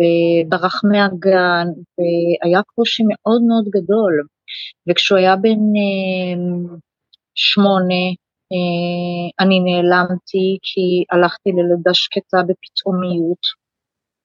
וברח 0.00 0.80
מהגן, 0.84 1.66
והיה 1.98 2.62
קושי 2.62 3.02
מאוד 3.08 3.42
מאוד 3.42 3.64
גדול. 3.68 4.22
וכשהוא 4.88 5.18
היה 5.18 5.36
בן 5.36 5.48
אה, 5.50 6.76
שמונה, 7.34 8.04
אה, 8.52 9.44
אני 9.44 9.60
נעלמתי 9.60 10.58
כי 10.62 11.04
הלכתי 11.10 11.50
ללידה 11.52 11.94
שקטה 11.94 12.38
בפתאומיות, 12.48 13.42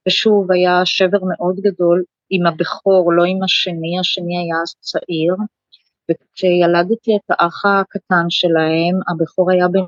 ושוב 0.07 0.51
היה 0.51 0.81
שבר 0.85 1.19
מאוד 1.37 1.55
גדול 1.55 2.03
עם 2.29 2.47
הבכור, 2.47 3.13
לא 3.13 3.23
עם 3.23 3.43
השני, 3.43 3.99
השני 3.99 4.37
היה 4.37 4.61
אז 4.61 4.75
צעיר, 4.79 5.35
וכשילדתי 6.11 7.15
את 7.15 7.27
האח 7.29 7.65
הקטן 7.65 8.25
שלהם, 8.29 8.95
הבכור 9.07 9.51
היה 9.51 9.67
בן 9.67 9.79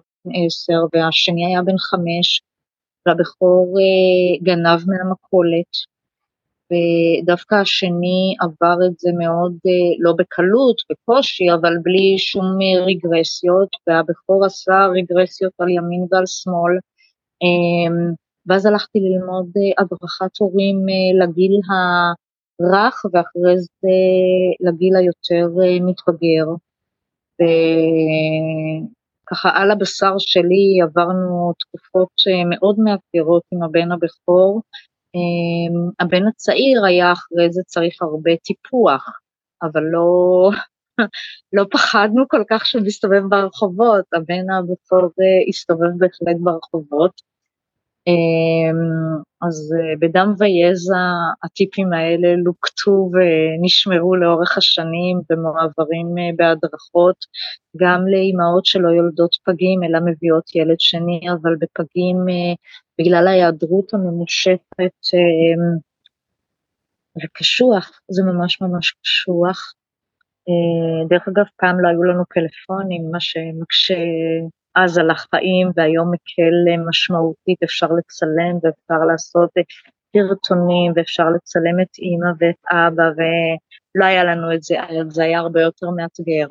עשר 0.46 0.80
והשני 0.94 1.46
היה 1.46 1.62
בן 1.62 1.78
חמש, 1.78 2.42
והבכור 3.06 3.76
אה, 3.80 4.46
גנב 4.46 4.80
מהמכולת, 4.88 5.72
ודווקא 6.70 7.56
השני 7.56 8.36
עבר 8.40 8.78
את 8.86 9.00
זה 9.00 9.10
מאוד, 9.20 9.54
אה, 9.68 9.96
לא 10.00 10.14
בקלות, 10.18 10.78
בקושי, 10.92 11.46
אבל 11.54 11.74
בלי 11.84 12.18
שום 12.18 12.58
רגרסיות, 12.88 13.70
והבכור 13.88 14.46
עשה 14.46 14.88
רגרסיות 14.96 15.54
על 15.60 15.70
ימין 15.70 16.06
ועל 16.12 16.26
שמאל. 16.26 16.78
ואז 18.48 18.66
הלכתי 18.66 19.00
ללמוד 19.00 19.52
אה, 19.58 19.84
הדרכת 19.84 20.38
הורים 20.40 20.78
אה, 20.90 21.26
לגיל 21.26 21.52
הרך, 22.60 23.06
ואחרי 23.14 23.58
זה 23.58 23.98
לגיל 24.60 24.96
היותר 24.96 25.48
מתבגר. 25.82 26.48
וככה 29.28 29.50
על 29.54 29.72
הבשר 29.72 30.14
שלי 30.18 30.82
עברנו 30.84 31.54
תקופות 31.60 32.10
מאוד 32.50 32.76
מאתגרות 32.80 33.44
עם 33.52 33.64
הבן 33.64 33.92
הבכור, 33.92 34.62
אמ, 35.16 35.92
הבן 36.00 36.28
הצעיר 36.28 36.86
היה 36.86 37.12
אחרי 37.12 37.52
זה 37.52 37.62
צריך 37.66 38.02
הרבה 38.02 38.32
טיפוח, 38.36 39.20
אבל 39.64 39.84
לא, 39.84 40.50
לא 41.56 41.64
פחדנו 41.72 42.28
כל 42.28 42.44
כך 42.50 42.66
שהוא 42.66 42.84
מסתובב 42.86 43.22
ברחובות, 43.30 44.06
הבן 44.14 44.50
הבכור 44.50 45.10
הסתובב 45.50 45.98
בהחלט 45.98 46.38
ברחובות. 46.44 47.37
אמ, 48.08 48.78
אז 49.48 49.74
אה, 49.78 49.94
בדם 50.00 50.34
ויזע 50.40 51.06
הטיפים 51.44 51.94
האלה 51.94 52.36
לוקטו 52.46 53.10
ונשמרו 53.14 54.16
לאורך 54.16 54.58
השנים 54.58 55.22
במעברים 55.30 56.08
אה, 56.18 56.30
בהדרכות, 56.38 57.16
גם 57.82 58.08
לאימהות 58.08 58.66
שלא 58.66 58.90
יולדות 58.90 59.36
פגים 59.46 59.84
אלא 59.84 60.00
מביאות 60.06 60.56
ילד 60.56 60.80
שני, 60.80 61.20
אבל 61.32 61.56
בפגים 61.62 62.18
אה, 62.30 62.54
בגלל 63.00 63.28
ההיעדרות 63.28 63.94
הממושכת 63.94 64.98
וקשוח, 67.24 68.00
זה 68.12 68.24
ממש 68.24 68.62
ממש 68.62 68.92
קשוח. 69.04 69.74
דרך 71.10 71.28
אגב, 71.28 71.46
פעם 71.60 71.80
לא 71.80 71.88
היו 71.88 72.04
לנו 72.04 72.24
פלאפונים, 72.30 73.12
מה 73.12 73.20
שמקשה 73.20 73.96
אז 74.84 74.98
על 74.98 75.10
החיים, 75.10 75.72
והיום 75.76 76.12
מקל 76.12 76.88
משמעותית, 76.90 77.64
אפשר 77.64 77.88
לצלם 77.88 78.56
ואפשר 78.64 79.06
לעשות 79.08 79.50
סרטונים, 80.14 80.92
ואפשר 80.96 81.30
לצלם 81.36 81.80
את 81.82 81.98
אימא 82.00 82.32
ואת 82.40 82.62
אבא, 82.72 83.04
ולא 83.18 84.06
היה 84.06 84.24
לנו 84.24 84.54
את 84.54 84.64
זה, 84.64 84.76
זה 85.10 85.24
היה 85.24 85.40
הרבה 85.40 85.62
יותר 85.62 85.90
מאתגר. 85.90 86.48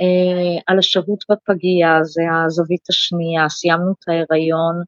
אה, 0.00 0.60
על 0.66 0.78
השהות 0.78 1.24
בפגייה, 1.30 2.04
זה 2.04 2.22
הזווית 2.46 2.88
השנייה, 2.90 3.48
סיימנו 3.48 3.92
את 3.92 4.08
ההיריון, 4.08 4.82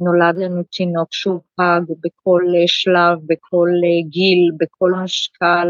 נולד 0.00 0.36
לנו 0.38 0.62
תינוק 0.62 1.08
שהוא 1.10 1.40
פג 1.56 1.82
בכל 2.04 2.42
שלב, 2.66 3.18
בכל 3.26 3.68
גיל, 4.08 4.50
בכל 4.60 4.92
משקל. 5.04 5.68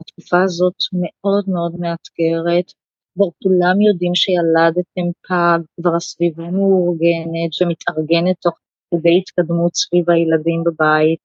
התקופה 0.00 0.42
הזאת 0.42 0.74
מאוד 0.92 1.44
מאוד 1.48 1.72
מאתגרת, 1.80 2.72
כבר 3.16 3.26
כולם 3.42 3.80
יודעים 3.80 4.14
שילדתם 4.14 5.06
פג, 5.28 5.58
כבר 5.80 5.96
הסביבה 5.96 6.50
מאורגנת 6.50 7.50
ומתארגנת 7.60 8.36
תוך 8.40 8.54
כדי 8.90 9.18
התקדמות 9.18 9.74
סביב 9.74 10.10
הילדים 10.10 10.64
בבית. 10.64 11.18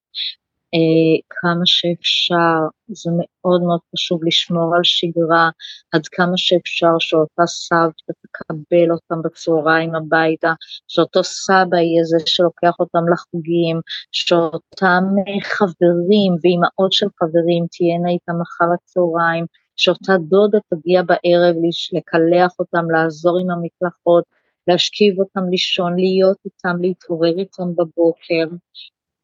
אה, 0.73 1.19
כמה 1.29 1.61
שאפשר, 1.65 2.59
זה 2.87 3.11
מאוד 3.19 3.61
מאוד 3.61 3.79
חשוב 3.95 4.23
לשמור 4.23 4.75
על 4.75 4.83
שגרה, 4.83 5.49
עד 5.91 6.07
כמה 6.07 6.37
שאפשר 6.37 6.95
שאותה 6.99 7.45
סבתא 7.45 8.13
תקבל 8.21 8.91
אותם 8.91 9.21
בצהריים 9.21 9.95
הביתה, 9.95 10.53
שאותו 10.87 11.23
סבא 11.23 11.77
יהיה 11.77 12.03
זה 12.03 12.17
שלוקח 12.25 12.75
אותם 12.79 13.03
לחוגים, 13.13 13.79
שאותם 14.11 15.03
חברים 15.43 16.31
ואימהות 16.41 16.93
של 16.93 17.07
חברים 17.19 17.65
תהיינה 17.71 18.09
איתם 18.09 18.41
אחר 18.41 18.65
הצהריים, 18.73 19.45
שאותה 19.81 20.13
דודה 20.17 20.57
תגיע 20.69 21.01
בערב 21.01 21.55
לקלח 21.93 22.51
אותם, 22.59 22.91
לעזור 22.91 23.39
עם 23.39 23.49
המקלחות, 23.49 24.23
להשכיב 24.67 25.19
אותם 25.19 25.49
לישון, 25.49 25.95
להיות 25.95 26.37
איתם, 26.45 26.81
להתעורר 26.81 27.37
איתם 27.37 27.75
בבוקר. 27.75 28.45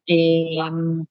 אמ, 0.08 1.02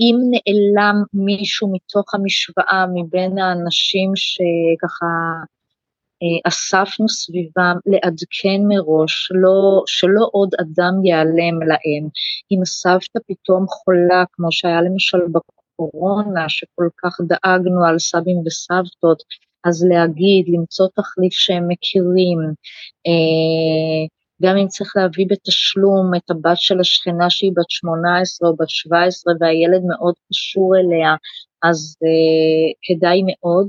אם 0.00 0.16
נעלם 0.30 1.02
מישהו 1.14 1.72
מתוך 1.72 2.14
המשוואה 2.14 2.86
מבין 2.94 3.38
האנשים 3.38 4.12
שככה 4.14 5.06
אה, 6.22 6.48
אספנו 6.48 7.08
סביבם, 7.08 7.76
לעדכן 7.86 8.60
מראש, 8.68 9.32
לא, 9.34 9.82
שלא 9.86 10.28
עוד 10.32 10.50
אדם 10.60 11.04
ייעלם 11.04 11.62
להם. 11.68 12.08
אם 12.52 12.62
הסבתא 12.62 13.18
פתאום 13.28 13.66
חולה, 13.68 14.24
כמו 14.32 14.52
שהיה 14.52 14.82
למשל 14.82 15.18
הקורונה, 15.74 16.48
שכל 16.48 16.88
כך 17.02 17.20
דאגנו 17.20 17.84
על 17.86 17.98
סבים 17.98 18.38
וסבתות, 18.46 19.22
אז 19.64 19.86
להגיד, 19.90 20.44
למצוא 20.48 20.86
תחליף 20.94 21.32
שהם 21.32 21.68
מכירים, 21.68 22.38
אה, 23.06 24.06
גם 24.42 24.56
אם 24.56 24.68
צריך 24.68 24.92
להביא 24.96 25.26
בתשלום 25.30 26.14
את 26.16 26.30
הבת 26.30 26.56
של 26.56 26.80
השכנה 26.80 27.30
שהיא 27.30 27.52
בת 27.56 27.70
18 27.70 28.48
או 28.48 28.56
בת 28.56 28.70
17 28.70 29.34
והילד 29.40 29.82
מאוד 29.88 30.14
קשור 30.30 30.74
אליה, 30.76 31.14
אז 31.62 31.96
אה, 32.02 32.72
כדאי 32.82 33.22
מאוד. 33.26 33.68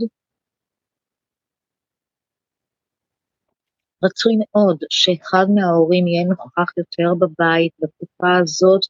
רצוי 4.03 4.33
מאוד 4.39 4.77
שאחד 4.89 5.45
מההורים 5.55 6.07
יהיה 6.07 6.23
נוכח 6.27 6.77
יותר 6.77 7.13
בבית 7.19 7.71
בתקופה 7.79 8.37
הזאת, 8.41 8.81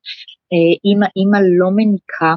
אה, 0.54 0.74
אם 0.86 1.00
האימא 1.04 1.38
לא 1.60 1.70
מניקה, 1.76 2.36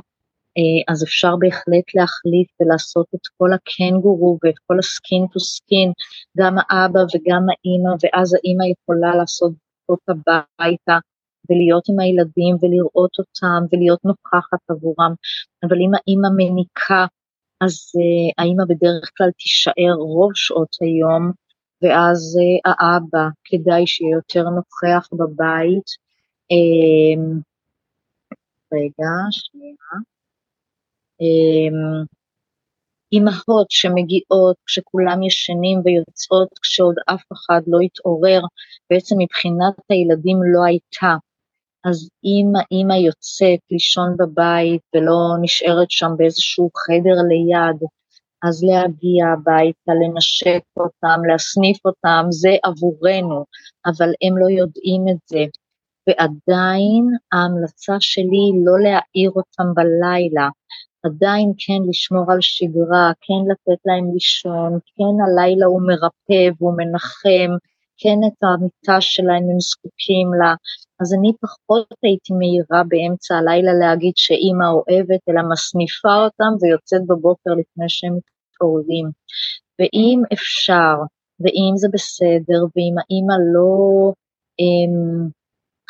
אז 0.89 1.05
אפשר 1.05 1.37
בהחלט 1.37 1.95
להחליף 1.95 2.49
ולעשות 2.61 3.07
את 3.15 3.27
כל 3.37 3.51
הקנגורו 3.53 4.39
ואת 4.43 4.59
כל 4.67 4.79
ה 4.79 4.88
skin 4.88 5.27
to 5.33 5.41
skin, 5.41 5.93
גם 6.39 6.57
האבא 6.59 7.01
וגם 7.01 7.43
האימא, 7.51 7.93
ואז 8.03 8.35
האימא 8.35 8.65
יכולה 8.75 9.17
לעשות 9.17 9.53
קפיצות 9.53 10.05
הביתה 10.09 10.99
ולהיות 11.51 11.85
עם 11.89 12.01
הילדים 12.01 12.57
ולראות 12.61 13.15
אותם 13.19 13.61
ולהיות 13.73 14.05
נוכחת 14.05 14.63
עבורם, 14.69 15.13
אבל 15.63 15.77
אם 15.77 15.91
האימא 15.95 16.29
מניקה, 16.37 17.07
אז 17.61 17.75
uh, 17.75 18.33
האימא 18.39 18.65
בדרך 18.69 19.11
כלל 19.17 19.31
תישאר 19.39 19.95
רוב 19.99 20.33
שעות 20.35 20.77
היום, 20.81 21.33
ואז 21.83 22.21
uh, 22.39 22.71
האבא 22.71 23.29
כדאי 23.45 23.87
שיהיה 23.87 24.15
יותר 24.17 24.43
נוכח 24.43 25.09
בבית. 25.13 25.89
Uh, 26.53 27.21
רגע, 28.73 29.11
שנייה. 29.31 30.18
אמ, 31.21 32.05
אימהות 33.13 33.71
שמגיעות 33.71 34.57
כשכולם 34.67 35.23
ישנים 35.23 35.79
ויוצאות 35.85 36.49
כשעוד 36.63 36.95
אף 37.07 37.23
אחד 37.33 37.61
לא 37.67 37.79
התעורר, 37.85 38.41
בעצם 38.91 39.17
מבחינת 39.19 39.75
הילדים 39.91 40.39
לא 40.55 40.65
הייתה. 40.65 41.15
אז 41.89 42.09
אם 42.25 42.47
האימא 42.59 42.95
יוצאת 42.95 43.61
לישון 43.71 44.17
בבית 44.19 44.83
ולא 44.95 45.19
נשארת 45.43 45.91
שם 45.91 46.11
באיזשהו 46.17 46.71
חדר 46.77 47.19
ליד, 47.31 47.81
אז 48.49 48.65
להגיע 48.65 49.27
הביתה, 49.33 49.93
לנשק 50.01 50.63
אותם, 50.77 51.21
להסניף 51.29 51.79
אותם, 51.87 52.25
זה 52.31 52.53
עבורנו, 52.65 53.45
אבל 53.87 54.11
הם 54.23 54.39
לא 54.39 54.49
יודעים 54.61 55.03
את 55.11 55.21
זה. 55.31 55.45
ועדיין 56.09 57.05
ההמלצה 57.33 57.97
שלי 58.01 58.47
לא 58.65 58.77
להעיר 58.85 59.31
אותם 59.31 59.69
בלילה, 59.75 60.49
עדיין 61.09 61.53
כן 61.59 61.81
לשמור 61.89 62.33
על 62.33 62.41
שגרה, 62.41 63.13
כן 63.25 63.41
לתת 63.51 63.81
להם 63.87 64.07
לישון, 64.15 64.73
כן 64.97 65.15
הלילה 65.25 65.67
הוא 65.67 65.83
מרפא 65.89 66.43
והוא 66.57 66.75
מנחם, 66.79 67.51
כן 68.01 68.19
את 68.27 68.39
המיטה 68.43 69.01
שלהם 69.01 69.45
הם 69.51 69.61
זקוקים 69.61 70.29
לה, 70.41 70.55
אז 71.01 71.15
אני 71.15 71.33
פחות 71.41 71.87
הייתי 72.03 72.33
מהירה 72.39 72.83
באמצע 72.89 73.35
הלילה 73.37 73.73
להגיד 73.83 74.13
שאימא 74.17 74.67
אוהבת, 74.77 75.23
אלא 75.29 75.43
מסניפה 75.53 76.15
אותם 76.25 76.53
ויוצאת 76.61 77.03
בבוקר 77.07 77.51
לפני 77.51 77.89
שהם 77.89 78.15
מתעוררים. 78.19 79.07
ואם 79.79 80.23
אפשר, 80.33 80.95
ואם 81.41 81.73
זה 81.77 81.89
בסדר, 81.93 82.61
ואם 82.77 82.95
האימא 82.99 83.37
לא 83.55 84.13
אמ, 84.61 85.29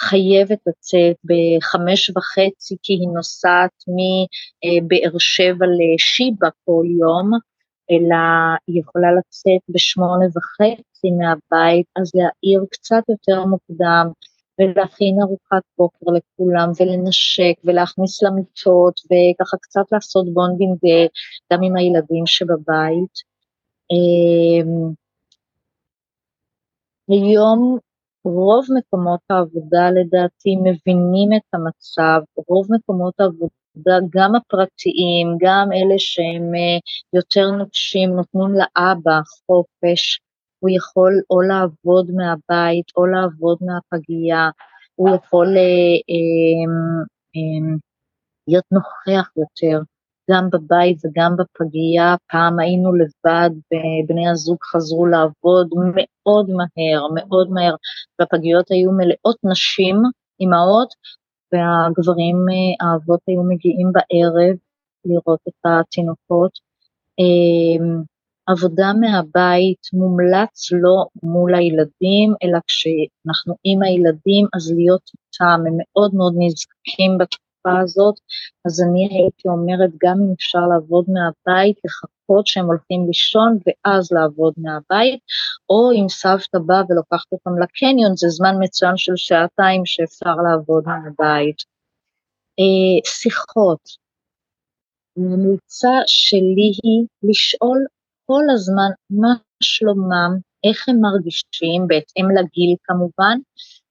חייבת 0.00 0.58
לצאת 0.66 1.16
בחמש 1.24 2.11
וחצי 2.11 2.76
כי 2.82 2.92
היא 2.92 3.08
נוסעת 3.14 3.84
מבאר 3.88 5.18
שבע 5.18 5.66
לשיבא 5.78 6.48
כל 6.64 6.84
יום, 7.00 7.30
אלא 7.90 8.16
היא 8.66 8.80
יכולה 8.80 9.08
לצאת 9.12 9.62
בשמונה 9.68 10.26
וחצי 10.37 11.11
מהבית, 11.18 11.87
אז 11.96 12.12
להעיר 12.14 12.64
קצת 12.70 13.02
יותר 13.08 13.44
מוקדם 13.44 14.06
ולהכין 14.58 15.16
ארוחת 15.22 15.62
בוקר 15.78 16.06
לכולם 16.06 16.68
ולנשק 16.80 17.54
ולהכניס 17.64 18.22
למיטות 18.22 18.94
וככה 19.04 19.56
קצת 19.56 19.84
לעשות 19.92 20.26
bonding 20.35 20.79
גם 21.52 21.62
עם 21.62 21.76
הילדים 21.76 22.26
שבבית. 22.26 23.28
היום 27.08 27.78
רוב 28.24 28.66
מקומות 28.78 29.20
העבודה 29.31 29.90
לדעתי 29.90 30.57
מבינים 30.57 31.28
את 31.37 31.54
המצב, 31.54 32.20
רוב 32.48 32.66
מקומות 32.70 33.20
העבודה 33.20 34.07
גם 34.11 34.35
הפרטיים, 34.35 35.37
גם 35.40 35.68
אלה 35.72 35.94
שהם 35.98 36.54
אה, 36.54 36.78
יותר 37.12 37.50
נוקשים, 37.50 38.11
נותנים 38.11 38.54
לאבא 38.54 39.20
חופש, 39.46 40.20
הוא 40.59 40.70
יכול 40.76 41.12
או 41.31 41.40
לעבוד 41.40 42.11
מהבית 42.11 42.87
או 42.96 43.07
לעבוד 43.07 43.59
מהפגייה, 43.61 44.50
הוא 44.94 45.09
יכול 45.16 45.46
אה, 45.57 45.96
אה, 46.11 46.72
אה, 47.37 47.76
להיות 48.48 48.64
נוכח 48.72 49.31
יותר, 49.37 49.81
גם 50.31 50.49
בבית 50.53 50.99
וגם 51.05 51.37
בפגייה, 51.37 52.17
פעם 52.31 52.59
היינו 52.59 52.93
לבד 52.95 53.51
ובני 53.73 54.29
הזוג 54.29 54.59
חזרו 54.73 55.07
לעבוד 55.07 55.69
מאוד 55.73 56.51
מהר, 56.51 57.07
מאוד 57.14 57.51
מהר, 57.51 57.75
והפגיות 58.19 58.71
היו 58.71 58.91
מלאות 58.93 59.37
נשים, 59.45 59.97
אימהות, 60.41 60.88
והגברים, 61.53 62.37
אה, 62.37 62.87
האבות 62.87 63.21
היו 63.29 63.43
מגיעים 63.43 63.88
בערב 63.93 64.57
לראות 65.05 65.41
את 65.49 65.61
התינוקות. 65.64 66.53
אמ, 67.19 68.03
עבודה 68.47 68.93
מהבית 69.01 69.83
מומלץ 69.93 70.73
לא 70.73 71.07
מול 71.23 71.55
הילדים, 71.55 72.35
אלא 72.43 72.59
כשאנחנו 72.67 73.55
עם 73.64 73.83
הילדים 73.83 74.47
אז 74.55 74.73
להיות 74.77 75.03
איתם, 75.14 75.61
הם 75.67 75.77
מאוד 75.79 76.14
מאוד 76.14 76.35
נזקקים 76.38 77.19
בתקופה 77.19 77.47
הזאת, 77.83 78.14
אז 78.66 78.83
אני 78.83 79.09
הייתי 79.11 79.48
אומרת 79.48 79.90
גם 80.04 80.16
אם 80.22 80.33
אפשר 80.37 80.64
לעבוד 80.70 81.04
מהבית, 81.09 81.76
לחכות 81.85 82.46
שהם 82.46 82.66
הולכים 82.66 83.07
לישון 83.07 83.59
ואז 83.64 84.12
לעבוד 84.12 84.54
מהבית, 84.57 85.20
או 85.70 85.92
אם 85.92 86.09
סבתא 86.09 86.59
באה 86.66 86.83
ולוקחת 86.88 87.33
אותם 87.33 87.62
לקניון, 87.62 88.16
זה 88.16 88.28
זמן 88.28 88.54
מצוין 88.61 88.96
של 88.96 89.16
שעתיים 89.16 89.83
שאפשר 89.87 90.35
לעבוד 90.46 90.85
מהבית. 90.87 91.59
אה, 92.61 93.11
שיחות, 93.20 93.81
הממוצע 95.16 95.96
שלי 96.07 96.70
היא 96.83 97.07
לשאול 97.22 97.78
כל 98.26 98.44
הזמן 98.54 98.90
מה 99.11 99.35
שלומם, 99.62 100.31
איך 100.64 100.88
הם 100.88 100.96
מרגישים, 101.00 101.87
בהתאם 101.88 102.24
לגיל 102.37 102.76
כמובן, 102.85 103.38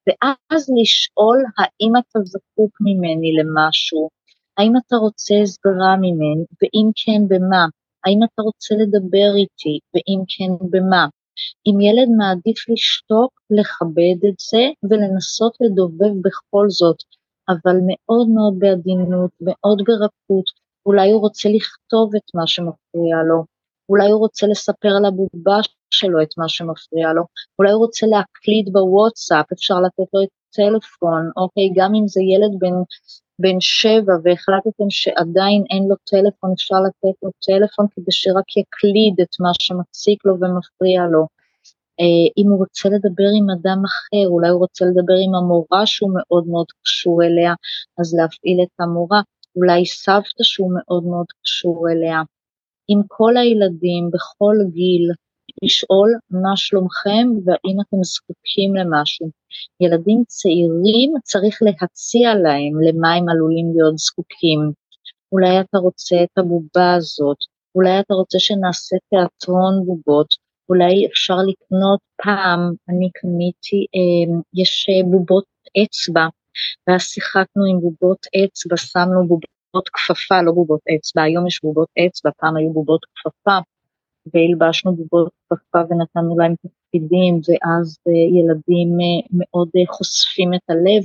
ואז 0.07 0.69
לשאול 0.81 1.37
האם 1.57 1.93
אתה 1.99 2.19
זקוק 2.23 2.77
ממני 2.81 3.31
למשהו, 3.39 4.09
האם 4.57 4.73
אתה 4.77 4.95
רוצה 4.95 5.35
הסברה 5.43 5.95
ממני, 5.97 6.45
ואם 6.61 6.87
כן 6.95 7.21
במה, 7.27 7.65
האם 8.05 8.19
אתה 8.23 8.41
רוצה 8.41 8.75
לדבר 8.81 9.29
איתי, 9.35 9.79
ואם 9.93 10.19
כן 10.27 10.51
במה. 10.71 11.07
אם 11.67 11.81
ילד 11.81 12.09
מעדיף 12.17 12.69
לשתוק, 12.69 13.31
לכבד 13.49 14.19
את 14.29 14.37
זה 14.49 14.63
ולנסות 14.89 15.53
לדובב 15.61 16.13
בכל 16.25 16.65
זאת, 16.69 16.97
אבל 17.49 17.77
מאוד 17.87 18.27
מאוד 18.29 18.53
בעדינות, 18.59 19.31
מאוד 19.41 19.81
ברכות, 19.87 20.45
אולי 20.85 21.11
הוא 21.11 21.21
רוצה 21.21 21.49
לכתוב 21.49 22.15
את 22.15 22.35
מה 22.35 22.47
שמפריע 22.47 23.17
לו, 23.29 23.45
אולי 23.89 24.09
הוא 24.11 24.19
רוצה 24.19 24.47
לספר 24.47 24.93
לבובה 25.05 25.59
שלו 25.89 26.21
את 26.21 26.37
מה 26.37 26.49
שמפריע 26.49 27.13
לו, 27.13 27.23
אולי 27.59 27.71
הוא 27.71 27.85
רוצה 27.85 28.05
להקליד 28.07 28.73
בוואטסאפ, 28.73 29.45
אפשר 29.53 29.79
לתת 29.79 30.09
לו 30.13 30.23
את 30.23 30.29
הטלפון, 30.49 31.23
אוקיי, 31.37 31.69
גם 31.75 31.91
אם 31.95 32.07
זה 32.07 32.21
ילד 32.33 32.53
בן, 32.59 32.77
בן 33.39 33.59
שבע 33.59 34.13
והחלטתם 34.23 34.89
שעדיין 34.89 35.63
אין 35.71 35.83
לו 35.89 35.95
טלפון, 36.11 36.49
אפשר 36.53 36.79
לתת 36.85 37.15
לו 37.23 37.29
טלפון 37.45 37.85
כדי 37.91 38.11
שרק 38.11 38.49
יקליד 38.57 39.15
את 39.21 39.33
מה 39.43 39.51
שמציק 39.59 40.25
לו 40.25 40.33
ומפריע 40.33 41.01
לו. 41.13 41.23
אה, 41.99 42.27
אם 42.37 42.47
הוא 42.51 42.57
רוצה 42.57 42.89
לדבר 42.89 43.29
עם 43.37 43.47
אדם 43.55 43.79
אחר, 43.89 44.27
אולי 44.33 44.49
הוא 44.49 44.59
רוצה 44.59 44.85
לדבר 44.85 45.17
עם 45.25 45.35
המורה 45.35 45.85
שהוא 45.85 46.11
מאוד 46.17 46.47
מאוד 46.47 46.69
קשור 46.83 47.23
אליה, 47.23 47.53
אז 47.99 48.15
להפעיל 48.17 48.59
את 48.63 48.75
המורה, 48.79 49.21
אולי 49.55 49.85
סבתא 49.85 50.43
שהוא 50.43 50.71
מאוד 50.75 51.03
מאוד 51.03 51.25
קשור 51.43 51.87
אליה. 51.91 52.21
עם 52.87 53.01
כל 53.07 53.37
הילדים 53.37 54.09
בכל 54.13 54.55
גיל, 54.73 55.11
לשאול 55.63 56.09
מה 56.31 56.53
שלומכם 56.55 57.27
והאם 57.45 57.77
אתם 57.81 58.03
זקוקים 58.03 58.75
למשהו. 58.75 59.29
ילדים 59.81 60.23
צעירים 60.27 61.13
צריך 61.23 61.59
להציע 61.61 62.33
להם 62.33 62.73
למה 62.87 63.13
הם 63.13 63.29
עלולים 63.29 63.71
להיות 63.75 63.97
זקוקים. 63.97 64.59
אולי 65.31 65.59
אתה 65.59 65.77
רוצה 65.77 66.15
את 66.23 66.37
הבובה 66.37 66.93
הזאת, 66.95 67.37
אולי 67.75 67.99
אתה 67.99 68.13
רוצה 68.13 68.39
שנעשה 68.39 68.95
תיאטרון 69.09 69.85
בובות, 69.85 70.27
אולי 70.69 71.07
אפשר 71.07 71.37
לקנות 71.37 71.99
פעם, 72.23 72.73
אני 72.89 73.09
קניתי, 73.13 73.85
אה, 73.95 74.39
יש 74.53 74.87
בובות 75.11 75.45
אצבע, 75.83 76.27
ואז 76.87 77.01
שיחקנו 77.01 77.65
עם 77.71 77.79
בובות 77.79 78.25
אצבע, 78.35 78.77
שמנו 78.77 79.27
בובות 79.27 79.56
בובות 79.73 79.89
כפפה, 79.93 80.41
לא 80.41 80.51
בובות 80.51 80.81
אצבע, 80.95 81.23
היום 81.23 81.47
יש 81.47 81.59
בובות 81.63 81.87
אצבע, 81.99 82.31
פעם 82.37 82.55
היו 82.57 82.73
בובות 82.73 83.05
כפפה, 83.15 83.57
והלבשנו 84.33 84.95
בובות 84.95 85.31
כפפה 85.49 85.79
ונתנו 85.89 86.39
להם 86.39 86.55
תפקידים, 86.55 87.35
ואז 87.35 87.97
אה, 88.07 88.39
ילדים 88.39 88.89
אה, 89.01 89.27
מאוד 89.31 89.69
אה, 89.77 89.93
חושפים 89.93 90.53
את 90.53 90.69
הלב, 90.69 91.03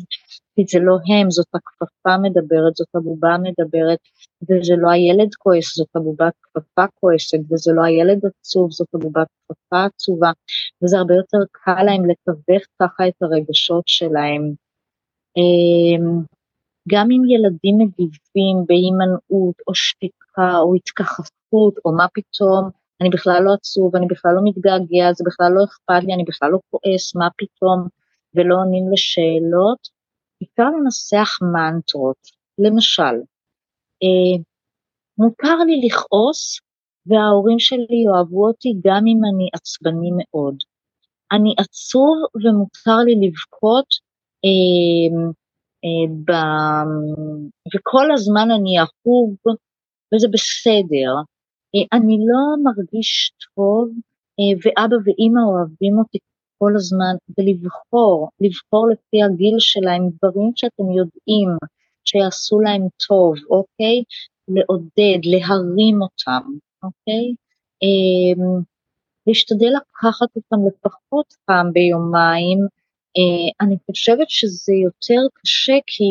כי 0.55 0.63
זה 0.69 0.79
לא 0.79 0.97
הם, 1.09 1.31
זאת 1.31 1.47
הכפפה 1.55 2.19
מדברת, 2.23 2.75
זאת 2.75 2.89
הבובה 2.95 3.37
מדברת, 3.39 3.99
וזה 4.43 4.75
לא 4.79 4.91
הילד 4.91 5.35
כועס, 5.35 5.77
זאת 5.77 5.89
הבובת 5.95 6.33
כפפה 6.43 6.85
כועסת, 7.01 7.39
וזה 7.51 7.73
לא 7.75 7.83
הילד 7.85 8.21
עצוב, 8.27 8.71
זאת 8.71 8.89
הבובת 8.95 9.27
כפפה 9.49 9.85
עצובה, 9.85 10.31
וזה 10.85 10.99
הרבה 10.99 11.15
יותר 11.15 11.39
קל 11.53 11.83
להם 11.83 12.03
לתווך 12.11 12.63
ככה 12.83 13.09
את 13.09 13.23
הרגשות 13.23 13.85
שלהם. 13.87 14.55
גם 16.89 17.09
אם 17.11 17.23
ילדים 17.25 17.79
מגיבים 17.79 18.57
בהימנעות 18.67 19.57
או 19.67 19.75
שתיקה 19.75 20.59
או 20.59 20.75
התכחפות 20.75 21.75
או 21.85 21.93
מה 21.97 22.07
פתאום, 22.15 22.71
אני 23.01 23.11
בכלל 23.11 23.43
לא 23.45 23.53
עצוב, 23.55 23.97
אני 23.97 24.07
בכלל 24.07 24.33
לא 24.35 24.41
מתגעגע, 24.45 25.13
זה 25.13 25.25
בכלל 25.27 25.53
לא 25.53 25.65
אכפת 25.65 26.05
לי, 26.07 26.15
אני 26.15 26.25
בכלל 26.25 26.51
לא 26.51 26.59
כועס, 26.71 27.17
מה 27.17 27.29
פתאום, 27.37 27.89
ולא 28.35 28.55
עונים 28.55 28.93
לשאלות, 28.93 29.89
אפשר 30.43 30.71
לנסח 30.71 31.29
מנטרות. 31.43 32.23
למשל, 32.59 33.17
אה, 34.03 34.43
מותר 35.19 35.57
לי 35.67 35.87
לכעוס 35.87 36.61
וההורים 37.07 37.59
שלי 37.59 37.99
יאהבו 38.05 38.47
אותי 38.47 38.69
גם 38.87 39.05
אם 39.07 39.21
אני 39.31 39.49
עצבני 39.53 40.11
מאוד. 40.19 40.57
אני 41.33 41.55
עצוב 41.59 42.17
ומותר 42.35 42.97
לי 43.05 43.15
לבכות 43.27 43.87
אה, 44.45 45.33
ב... 46.25 46.31
וכל 47.75 48.13
הזמן 48.13 48.49
אני 48.51 48.79
אהוב, 48.79 49.37
וזה 50.15 50.29
בסדר. 50.33 51.13
אני 51.93 52.17
לא 52.19 52.63
מרגיש 52.63 53.33
טוב, 53.55 53.89
ואבא 54.65 54.97
ואימא 55.05 55.41
אוהבים 55.41 55.99
אותי 55.99 56.19
כל 56.59 56.73
הזמן, 56.77 57.15
ולבחור, 57.39 58.29
לבחור 58.41 58.89
לפי 58.89 59.23
הגיל 59.23 59.55
שלהם 59.59 60.03
דברים 60.03 60.53
שאתם 60.57 60.91
יודעים 60.91 61.49
שיעשו 62.05 62.61
להם 62.61 62.83
טוב, 63.09 63.35
אוקיי? 63.51 64.03
לעודד, 64.49 65.21
להרים 65.25 66.03
אותם, 66.03 66.43
אוקיי? 66.83 67.35
להשתדל 69.27 69.73
לקחת 69.77 70.37
אותם 70.37 70.57
לפחות 70.67 71.27
פעם 71.45 71.73
ביומיים, 71.73 72.59
אה, 72.61 72.67
אני 73.61 73.77
חושבת 73.87 74.31
שזה 74.31 74.73
יותר 74.73 75.23
קשה 75.35 75.79
כי, 75.87 76.05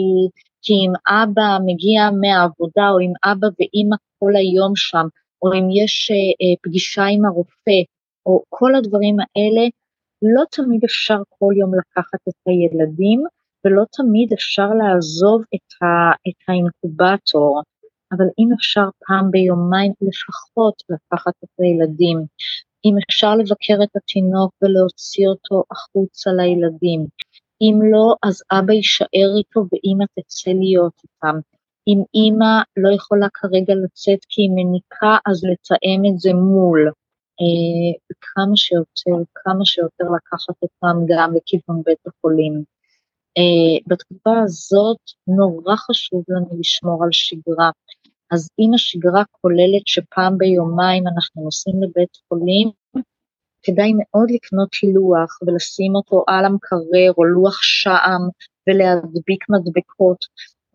כי 0.62 0.74
אם 0.74 0.94
אבא 1.10 1.58
מגיע 1.66 2.02
מהעבודה 2.22 2.90
או 2.90 3.00
אם 3.00 3.14
אבא 3.32 3.48
ואימא 3.60 3.96
כל 4.20 4.36
היום 4.36 4.76
שם, 4.76 5.08
או 5.42 5.54
אם 5.54 5.68
יש 5.84 6.12
אה, 6.12 6.16
אה, 6.16 6.56
פגישה 6.64 7.04
עם 7.04 7.26
הרופא, 7.26 7.80
או 8.26 8.44
כל 8.50 8.76
הדברים 8.76 9.18
האלה, 9.20 9.68
לא 10.22 10.44
תמיד 10.52 10.84
אפשר 10.84 11.18
כל 11.30 11.54
יום 11.60 11.72
לקחת 11.80 12.22
את 12.30 12.34
הילדים, 12.46 13.24
ולא 13.66 13.84
תמיד 13.98 14.34
אפשר 14.34 14.70
לעזוב 14.80 15.42
את, 15.56 15.84
ה, 15.84 15.86
את 16.28 16.40
האינקובטור, 16.48 17.62
אבל 18.12 18.26
אם 18.40 18.50
אפשר 18.58 18.86
פעם 19.08 19.32
ביומיים 19.32 19.94
לפחות 20.02 20.76
לקחת 20.90 21.34
את 21.44 21.50
הילדים. 21.60 22.18
אם 22.86 22.96
אפשר 23.08 23.36
לבקר 23.36 23.84
את 23.84 23.96
התינוק 23.96 24.52
ולהוציא 24.62 25.28
אותו 25.28 25.64
החוצה 25.72 26.30
לילדים. 26.32 27.06
אם 27.62 27.76
לא, 27.92 28.16
אז 28.24 28.44
אבא 28.52 28.74
יישאר 28.74 29.32
איתו 29.38 29.60
ואימא 29.72 30.06
תצא 30.16 30.52
להיות 30.52 30.94
איתם. 31.04 31.40
אם 31.88 32.00
אימא 32.14 32.54
לא 32.78 32.90
יכולה 32.96 33.28
כרגע 33.34 33.74
לצאת 33.84 34.20
כי 34.30 34.42
היא 34.42 34.52
מניקה, 34.56 35.18
אז 35.26 35.44
לתאם 35.44 36.02
את 36.10 36.20
זה 36.20 36.34
מול. 36.34 36.92
אה, 37.42 38.16
כמה 38.22 38.56
שיותר, 38.56 39.24
כמה 39.36 39.66
שיותר 39.66 40.06
לקחת 40.16 40.56
אותם 40.62 40.98
גם 41.08 41.34
לכיוון 41.36 41.82
בית 41.86 42.04
החולים. 42.08 42.64
אה, 43.38 43.78
בתקופה 43.88 44.40
הזאת 44.44 45.02
נורא 45.28 45.76
חשוב 45.76 46.24
לנו 46.30 46.60
לשמור 46.60 47.04
על 47.04 47.10
שגרה. 47.12 47.70
אז 48.32 48.50
אם 48.60 48.74
השגרה 48.74 49.24
כוללת 49.32 49.86
שפעם 49.86 50.38
ביומיים 50.38 51.04
אנחנו 51.08 51.44
נוסעים 51.44 51.84
לבית 51.84 52.18
חולים, 52.28 52.70
כדאי 53.64 53.92
מאוד 53.98 54.32
לקנות 54.32 54.70
לוח 54.94 55.40
ולשים 55.42 55.96
אותו 55.96 56.24
על 56.28 56.46
המקרר 56.46 57.12
או 57.18 57.24
לוח 57.24 57.58
שעם 57.62 58.22
ולהדביק 58.68 59.50
מדבקות, 59.50 60.26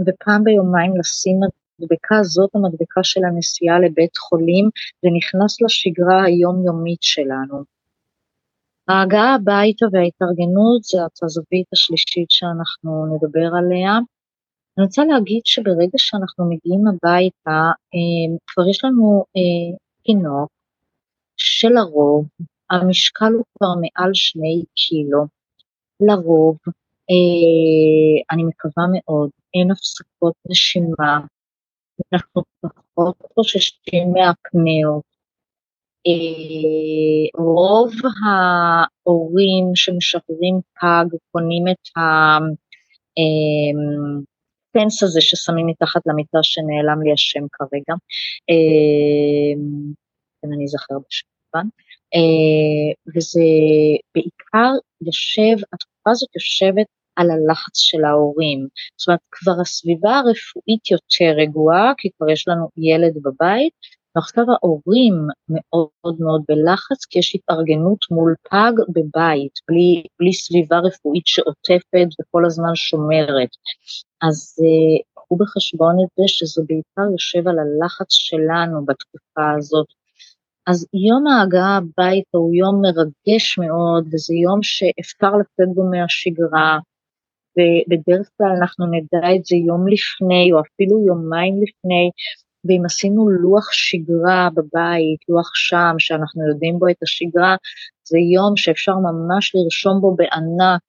ופעם 0.06 0.44
ביומיים 0.44 0.96
לשים 0.96 1.40
המדבקה 1.42 2.22
זאת 2.22 2.50
המדבקה 2.54 3.00
של 3.02 3.20
הנסיעה 3.24 3.80
לבית 3.80 4.16
חולים 4.16 4.70
ונכנס 5.02 5.60
לשגרה 5.62 6.24
היומיומית 6.24 7.02
שלנו. 7.02 7.64
ההגעה 8.88 9.34
הביתה 9.34 9.86
וההתארגנות 9.92 10.82
זה 10.82 10.98
הזווית 11.22 11.66
השלישית 11.72 12.30
שאנחנו 12.30 13.06
נדבר 13.06 13.48
עליה. 13.58 13.98
אני 14.78 14.84
רוצה 14.84 15.04
להגיד 15.04 15.40
שברגע 15.44 15.98
שאנחנו 15.98 16.50
מגיעים 16.50 16.84
הביתה, 16.88 17.60
אה, 17.94 18.36
כבר 18.46 18.68
יש 18.70 18.84
לנו 18.84 19.24
אה, 19.36 19.76
תינוק 20.02 20.50
שלרוב 21.36 22.26
המשקל 22.70 23.32
הוא 23.32 23.44
כבר 23.58 23.68
מעל 23.80 24.10
שני 24.14 24.64
קילו. 24.74 25.26
לרוב, 26.00 26.56
אה, 27.10 28.34
אני 28.34 28.44
מקווה 28.44 28.84
מאוד, 28.92 29.30
אין 29.54 29.70
הפסקות 29.70 30.34
נשימה, 30.50 31.20
אנחנו 32.12 32.42
פחות 32.94 33.16
חוששים 33.34 34.12
מהפניות. 34.12 35.02
אה, 36.06 37.42
רוב 37.42 37.92
ההורים 38.26 39.64
שמשחררים 39.74 40.60
פג 40.80 41.16
קונים 41.32 41.68
את 41.68 41.88
הפנס 44.76 45.02
הזה 45.02 45.20
ששמים 45.20 45.66
מתחת 45.66 46.00
למיטה 46.06 46.38
שנעלם 46.42 47.02
לי 47.02 47.12
השם 47.12 47.46
כרגע, 47.52 47.94
כן 50.42 50.52
אני 50.52 50.64
אזכר 50.64 50.94
בשם. 51.08 51.68
וזה 53.16 53.40
בעיקר 54.14 54.72
יושב, 55.06 55.64
התקופה 55.72 56.10
הזאת 56.10 56.28
יושבת 56.34 56.86
על 57.16 57.30
הלחץ 57.30 57.78
של 57.78 58.04
ההורים. 58.04 58.68
זאת 58.96 59.08
אומרת, 59.08 59.20
כבר 59.30 59.60
הסביבה 59.60 60.18
הרפואית 60.18 60.90
יותר 60.90 61.32
רגועה, 61.42 61.92
כי 61.98 62.08
כבר 62.16 62.30
יש 62.30 62.48
לנו 62.48 62.68
ילד 62.76 63.14
בבית, 63.22 63.72
ועכשיו 64.16 64.44
ההורים 64.50 65.14
מאוד 65.48 66.16
מאוד 66.20 66.42
בלחץ, 66.48 67.04
כי 67.10 67.18
יש 67.18 67.34
התארגנות 67.34 67.98
מול 68.10 68.34
פג 68.50 68.72
בבית, 68.88 69.52
בלי, 69.68 70.04
בלי 70.20 70.32
סביבה 70.32 70.78
רפואית 70.78 71.26
שעוטפת 71.26 72.08
וכל 72.20 72.44
הזמן 72.46 72.74
שומרת. 72.74 73.48
אז 74.22 74.54
uh, 74.60 75.02
קחו 75.14 75.36
בחשבון 75.36 75.96
את 76.04 76.08
זה 76.16 76.24
שזה 76.26 76.62
בעיקר 76.68 77.12
יושב 77.12 77.48
על 77.48 77.58
הלחץ 77.58 78.06
שלנו 78.10 78.84
בתקופה 78.84 79.50
הזאת. 79.58 79.86
אז 80.66 80.86
יום 81.08 81.26
ההגעה 81.26 81.76
הביתה 81.76 82.38
הוא 82.38 82.54
יום 82.54 82.82
מרגש 82.82 83.58
מאוד, 83.58 84.04
וזה 84.12 84.34
יום 84.34 84.62
שאפשר 84.62 85.32
לצאת 85.40 85.74
בו 85.74 85.82
מהשגרה, 85.90 86.78
ובדרך 87.56 88.30
כלל 88.36 88.52
אנחנו 88.60 88.86
נדע 88.86 89.34
את 89.34 89.44
זה 89.44 89.56
יום 89.56 89.88
לפני, 89.88 90.52
או 90.52 90.60
אפילו 90.60 91.06
יומיים 91.06 91.54
לפני, 91.62 92.10
ואם 92.68 92.82
עשינו 92.84 93.28
לוח 93.28 93.72
שגרה 93.72 94.48
בבית, 94.54 95.20
לוח 95.28 95.50
שם, 95.54 95.94
שאנחנו 95.98 96.48
יודעים 96.48 96.78
בו 96.78 96.88
את 96.88 97.02
השגרה, 97.02 97.56
זה 98.08 98.18
יום 98.18 98.56
שאפשר 98.56 98.94
ממש 98.94 99.52
לרשום 99.54 100.00
בו 100.00 100.16
בענק 100.16 100.80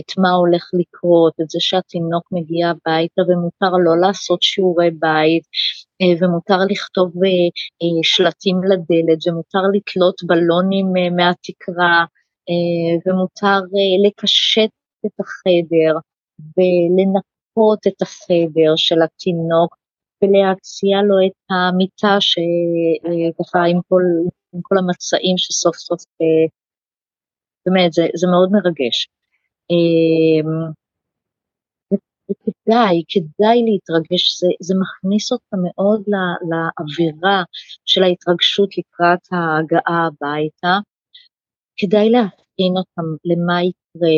את 0.00 0.18
מה 0.18 0.30
הולך 0.30 0.70
לקרות, 0.80 1.34
את 1.40 1.50
זה 1.50 1.58
שהתינוק 1.60 2.24
מגיע 2.32 2.68
הביתה 2.68 3.22
ומותר 3.28 3.72
לא 3.84 4.00
לעשות 4.00 4.42
שיעורי 4.42 4.90
בית, 4.90 5.42
אה, 6.00 6.14
ומותר 6.20 6.58
לכתוב 6.70 7.12
אה, 7.24 7.48
אה, 7.82 8.02
שלטים 8.02 8.56
לדלת, 8.70 9.18
ומותר 9.26 9.62
לתלות 9.74 10.18
בלונים 10.26 10.86
מהתקרה, 11.16 12.04
ומותר 13.06 13.60
לקשט 14.06 14.70
את 15.06 15.16
החדר, 15.20 15.94
ולנקות 16.38 17.86
את 17.86 18.02
החדר 18.02 18.76
של 18.76 19.02
התינוק, 19.02 19.76
ולהציע 20.22 20.96
לו 21.08 21.16
את 21.26 21.38
המיטה 21.50 22.16
שככה 22.20 23.58
עם 23.70 23.80
כל, 23.88 24.02
עם 24.54 24.60
כל 24.62 24.78
המצעים 24.78 25.38
שסוף 25.38 25.76
סוף, 25.76 26.04
באמת 27.66 27.92
זה, 27.92 28.06
זה 28.14 28.26
מאוד 28.26 28.50
מרגש. 28.52 29.08
וכדאי, 32.30 33.02
כדאי 33.08 33.62
להתרגש, 33.66 34.40
זה, 34.40 34.46
זה 34.60 34.74
מכניס 34.82 35.32
אותה 35.32 35.56
מאוד 35.62 36.02
לה, 36.06 36.26
לאווירה 36.50 37.42
של 37.84 38.02
ההתרגשות 38.02 38.70
לקראת 38.78 39.20
ההגעה 39.32 40.06
הביתה. 40.06 40.78
כדאי 41.76 42.10
להכין 42.10 42.74
אותם 42.76 43.08
למה 43.24 43.62
יקרה. 43.62 44.16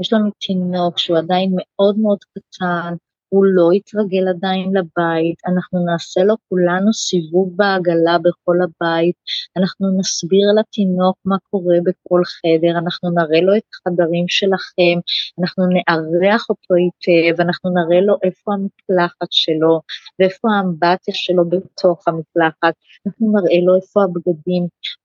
יש 0.00 0.12
לנו 0.12 0.30
תינוק 0.46 0.98
שהוא 0.98 1.18
עדיין 1.18 1.52
מאוד 1.56 1.98
מאוד 1.98 2.18
קטן, 2.32 2.94
הוא 3.34 3.44
לא 3.44 3.68
יתרגל 3.72 4.28
עדיין 4.28 4.68
לבית, 4.76 5.38
אנחנו 5.46 5.84
נעשה 5.86 6.20
לו 6.24 6.34
כולנו 6.48 6.92
סיבוב 6.92 7.52
בעגלה 7.56 8.18
בכל 8.18 8.56
הבית, 8.64 9.16
אנחנו 9.56 9.98
נסביר 9.98 10.46
לתינוק 10.58 11.16
מה 11.24 11.36
קורה 11.50 11.76
בכל 11.84 12.22
חדר, 12.24 12.78
אנחנו 12.78 13.10
נראה 13.10 13.40
לו 13.40 13.56
את 13.56 13.62
החדרים 13.72 14.24
שלכם, 14.28 14.96
אנחנו 15.40 15.62
נארח 15.74 16.46
אותו 16.50 16.74
היטב, 16.74 17.40
אנחנו 17.40 17.70
נראה 17.70 18.00
לו 18.00 18.14
איפה 18.22 18.52
המקלחת 18.54 19.30
שלו 19.30 19.80
ואיפה 20.18 20.48
האמבטיה 20.56 21.14
שלו 21.14 21.44
בתוך 21.48 22.08
המקלחת, 22.08 22.74
אנחנו 23.06 23.32
נראה 23.32 23.60
לו 23.66 23.76
איפה 23.76 24.02
הבגדים, 24.04 24.64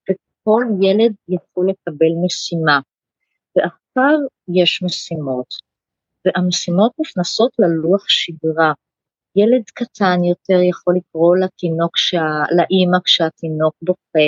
וכל 0.10 0.64
ילד 0.82 1.14
יכול 1.30 1.70
לקבל 1.70 2.14
משימה. 2.26 2.80
ועכשיו 3.56 4.18
יש 4.56 4.84
משימות. 4.84 5.69
והמשימות 6.26 6.92
נכנסות 7.00 7.52
ללוח 7.60 8.06
שגרה. 8.08 8.74
ילד 9.36 9.64
קטן 9.74 10.24
יותר 10.24 10.62
יכול 10.70 10.96
לקרוא 10.98 11.38
לתינוק, 11.38 11.98
שה... 11.98 12.44
לאימא 12.58 12.98
כשהתינוק 13.06 13.76
בוכה, 13.82 14.28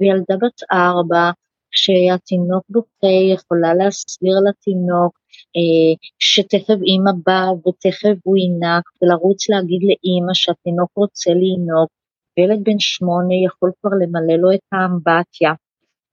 וילדה 0.00 0.36
בת 0.36 0.60
ארבע, 0.72 1.30
כשהתינוק 1.70 2.64
בוכה, 2.68 3.14
יכולה 3.34 3.74
להסביר 3.74 4.36
לתינוק 4.48 5.18
אה, 5.56 5.92
שתכף 6.18 6.78
אימא 6.86 7.10
באה 7.26 7.52
ותכף 7.52 8.16
הוא 8.24 8.36
ינק, 8.38 8.84
ולרוץ 9.02 9.48
להגיד 9.48 9.80
לאימא 9.82 10.34
שהתינוק 10.34 10.90
רוצה 10.94 11.30
לינוק, 11.30 11.90
וילד 12.38 12.64
בן 12.64 12.78
שמונה 12.78 13.34
יכול 13.46 13.70
כבר 13.80 13.90
למלא 14.00 14.36
לו 14.42 14.52
את 14.54 14.60
האמבטיה, 14.72 15.52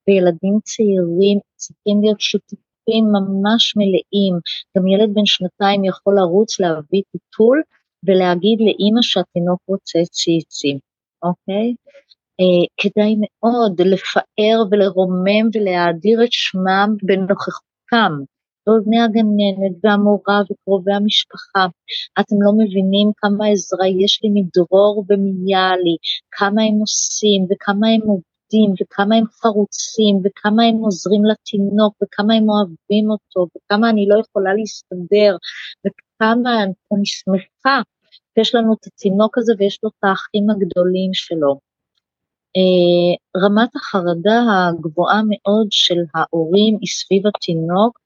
וילדים 0.07 0.59
צעירים 0.63 1.39
צריכים 1.55 2.01
להיות 2.01 2.21
שותפים 2.21 2.64
שותפים 2.85 3.05
ממש 3.11 3.73
מלאים. 3.77 4.39
גם 4.77 4.87
ילד 4.87 5.13
בן 5.13 5.25
שנתיים 5.25 5.85
יכול 5.85 6.15
לרוץ 6.15 6.59
להביא 6.59 7.01
טיטול 7.11 7.61
ולהגיד 8.05 8.59
לאימא 8.59 9.01
שהתינוק 9.01 9.59
רוצה 9.67 9.99
ציצים, 10.11 10.77
אוקיי? 11.23 11.75
אה, 12.39 12.65
כדאי 12.77 13.15
מאוד 13.19 13.81
לפאר 13.81 14.57
ולרומם 14.71 15.45
ולהאדיר 15.53 16.23
את 16.23 16.31
שמם 16.31 16.89
בנוכחותם. 17.03 18.11
באוזני 18.67 19.01
הגננת 19.01 19.75
והמורה 19.83 20.41
וקרובי 20.51 20.93
המשפחה. 20.93 21.65
אתם 22.19 22.35
לא 22.41 22.51
מבינים 22.53 23.11
כמה 23.17 23.47
עזרה 23.47 23.87
יש 23.87 24.19
לי 24.23 24.29
מדרור 24.33 25.05
ומיאלי, 25.09 25.97
כמה 26.31 26.61
הם 26.61 26.79
עושים 26.79 27.47
וכמה 27.49 27.87
הם 27.87 28.01
עובדים 28.55 28.73
וכמה 28.81 29.15
הם 29.15 29.23
חרוצים 29.41 30.21
וכמה 30.23 30.63
הם 30.63 30.75
עוזרים 30.75 31.25
לתינוק 31.25 31.95
וכמה 32.03 32.33
הם 32.33 32.49
אוהבים 32.49 33.09
אותו 33.11 33.47
וכמה 33.55 33.89
אני 33.89 34.05
לא 34.07 34.19
יכולה 34.19 34.53
להסתדר 34.53 35.37
וכמה 35.85 36.63
אני 36.63 37.05
שמחה 37.05 37.81
שיש 38.33 38.55
לנו 38.55 38.73
את 38.73 38.87
התינוק 38.87 39.37
הזה 39.37 39.53
ויש 39.57 39.79
לו 39.83 39.89
את 39.89 40.03
האחים 40.03 40.49
הגדולים 40.49 41.13
שלו. 41.13 41.59
Uh, 42.57 43.41
רמת 43.43 43.75
החרדה 43.75 44.39
הגבוהה 44.69 45.21
מאוד 45.29 45.67
של 45.71 45.99
ההורים 46.15 46.77
היא 46.81 46.87
סביב 46.87 47.27
התינוק, 47.27 47.99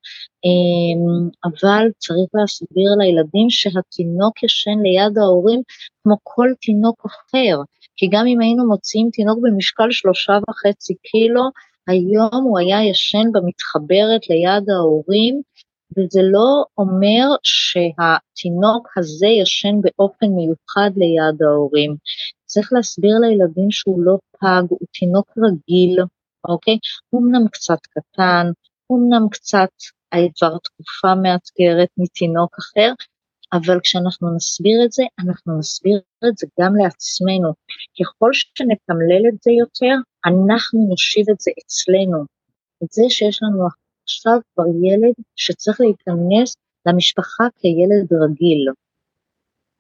uh, 0.45 1.29
אבל 1.45 1.83
צריך 1.97 2.29
להסביר 2.33 2.89
לילדים 2.99 3.49
שהתינוק 3.49 4.43
ישן 4.43 4.79
ליד 4.83 5.17
ההורים 5.17 5.61
כמו 6.03 6.15
כל 6.23 6.49
תינוק 6.61 7.05
אחר, 7.05 7.55
כי 7.99 8.07
גם 8.11 8.25
אם 8.27 8.39
היינו 8.41 8.67
מוציאים 8.67 9.09
תינוק 9.13 9.39
במשקל 9.43 9.91
שלושה 9.91 10.33
וחצי 10.49 10.93
קילו, 10.95 11.43
היום 11.87 12.43
הוא 12.43 12.59
היה 12.59 12.89
ישן 12.89 13.27
במתחברת 13.33 14.21
ליד 14.29 14.69
ההורים, 14.69 15.41
וזה 15.97 16.21
לא 16.23 16.63
אומר 16.77 17.25
שהתינוק 17.43 18.87
הזה 18.97 19.27
ישן 19.27 19.75
באופן 19.81 20.27
מיוחד 20.27 20.91
ליד 20.97 21.41
ההורים. 21.41 21.95
צריך 22.45 22.69
להסביר 22.73 23.15
לילדים 23.21 23.71
שהוא 23.71 24.01
לא 24.03 24.15
פג, 24.31 24.63
הוא 24.69 24.87
תינוק 24.99 25.29
רגיל, 25.37 25.99
אוקיי? 26.47 26.77
הוא 27.09 27.21
אמנם 27.21 27.47
קצת 27.47 27.79
קטן, 27.89 28.45
הוא 28.87 28.99
אמנם 28.99 29.29
קצת 29.29 29.73
עבר 30.11 30.57
תקופה 30.57 31.15
מאתגרת 31.15 31.89
מתינוק 31.97 32.55
אחר, 32.59 32.93
אבל 33.53 33.79
כשאנחנו 33.83 34.35
נסביר 34.35 34.77
את 34.85 34.91
זה, 34.91 35.03
אנחנו 35.19 35.59
נסביר 35.59 35.99
את 36.29 36.37
זה 36.37 36.47
גם 36.61 36.75
לעצמנו. 36.75 37.49
ככל 37.97 38.29
שנתמלל 38.33 39.23
את 39.29 39.37
זה 39.43 39.51
יותר, 39.51 39.95
אנחנו 40.25 40.87
נושיב 40.89 41.25
את 41.29 41.39
זה 41.39 41.51
אצלנו. 41.61 42.19
את 42.83 42.91
זה 42.91 43.03
שיש 43.09 43.39
לנו 43.43 43.67
עכשיו 44.03 44.37
כבר 44.53 44.67
ילד 44.67 45.13
שצריך 45.35 45.81
להיכנס 45.81 46.55
למשפחה 46.85 47.43
כילד 47.59 48.07
רגיל. 48.23 48.65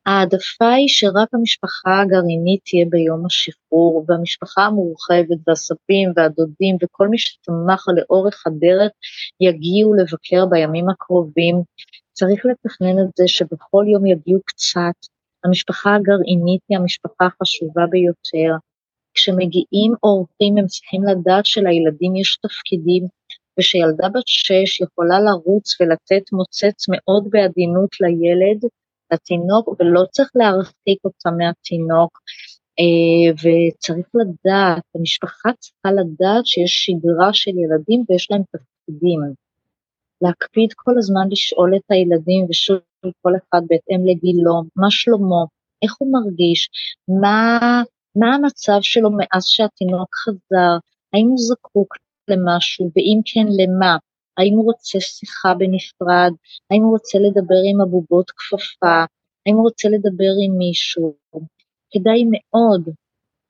ההעדפה 0.05 0.71
היא 0.73 0.87
שרק 0.87 1.29
המשפחה 1.33 2.01
הגרעינית 2.01 2.61
תהיה 2.65 2.85
ביום 2.89 3.25
השחרור, 3.25 4.05
והמשפחה 4.07 4.61
המורחבת 4.61 5.39
והסבים 5.47 6.11
והדודים 6.15 6.75
וכל 6.83 7.07
מי 7.07 7.17
שצמח 7.17 7.85
לאורך 7.97 8.43
הדרך 8.47 8.91
יגיעו 9.41 9.93
לבקר 9.93 10.45
בימים 10.45 10.89
הקרובים. 10.89 11.55
צריך 12.19 12.45
לתכנן 12.45 12.99
את 13.03 13.09
זה 13.17 13.23
שבכל 13.27 13.85
יום 13.93 14.05
יגיעו 14.05 14.39
קצת. 14.45 14.97
המשפחה 15.43 15.95
הגרעינית 15.95 16.61
היא 16.69 16.77
המשפחה 16.77 17.25
החשובה 17.25 17.85
ביותר. 17.89 18.51
כשמגיעים 19.13 19.91
אורחים 20.03 20.57
הם 20.57 20.67
צריכים 20.67 21.01
לדעת 21.03 21.45
שלילדים 21.45 22.15
יש 22.15 22.37
תפקידים, 22.43 23.03
ושילדה 23.59 24.09
בת 24.09 24.27
שש 24.27 24.81
יכולה 24.81 25.19
לרוץ 25.19 25.81
ולתת 25.81 26.25
מוצץ 26.31 26.85
מאוד 26.89 27.23
בעדינות 27.29 27.89
לילד, 28.01 28.59
לתינוק, 29.13 29.67
ולא 29.67 30.03
צריך 30.11 30.31
להרחיק 30.35 30.99
אותה 31.05 31.29
מהתינוק, 31.37 32.19
אה, 32.79 33.31
וצריך 33.41 34.07
לדעת, 34.21 34.83
המשפחה 34.95 35.49
צריכה 35.59 35.89
לדעת 35.99 36.45
שיש 36.45 36.73
שגרה 36.85 37.33
של 37.33 37.51
ילדים 37.63 38.03
ויש 38.09 38.27
להם 38.31 38.41
תפקידים. 38.51 39.48
להקפיד 40.21 40.69
כל 40.75 40.97
הזמן 40.97 41.27
לשאול 41.31 41.75
את 41.75 41.91
הילדים, 41.91 42.45
ושוב 42.49 42.79
כל 43.21 43.31
אחד 43.37 43.61
בהתאם 43.69 44.05
לגילו, 44.05 44.53
מה 44.75 44.91
שלמה, 44.91 45.43
איך 45.83 45.95
הוא 45.99 46.11
מרגיש, 46.11 46.69
מה, 47.21 47.59
מה 48.15 48.35
המצב 48.35 48.79
שלו 48.81 49.09
מאז 49.11 49.45
שהתינוק 49.45 50.15
חזר, 50.15 50.73
האם 51.13 51.27
הוא 51.27 51.37
זקוק 51.37 51.93
למשהו, 52.27 52.91
ואם 52.95 53.19
כן 53.25 53.47
למה, 53.59 53.97
האם 54.37 54.53
הוא 54.53 54.65
רוצה 54.65 54.99
שיחה 54.99 55.53
בנפרד, 55.53 56.31
האם 56.71 56.81
הוא 56.81 56.91
רוצה 56.91 57.17
לדבר 57.19 57.61
עם 57.71 57.81
הבובות 57.81 58.31
כפפה, 58.31 58.99
האם 59.45 59.55
הוא 59.55 59.63
רוצה 59.63 59.89
לדבר 59.89 60.33
עם 60.45 60.57
מישהו. 60.57 61.15
כדאי 61.91 62.23
מאוד, 62.31 62.89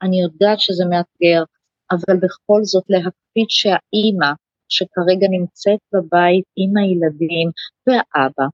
אני 0.02 0.22
יודעת 0.22 0.60
שזה 0.60 0.84
מאתגר, 0.84 1.42
אבל 1.90 2.16
בכל 2.16 2.60
זאת 2.64 2.84
להקפיד 2.88 3.46
שהאימא 3.48 4.32
שכרגע 4.70 5.26
נמצאת 5.30 5.80
בבית 5.92 6.44
עם 6.56 6.76
הילדים 6.76 7.50
והאבא, 7.86 8.46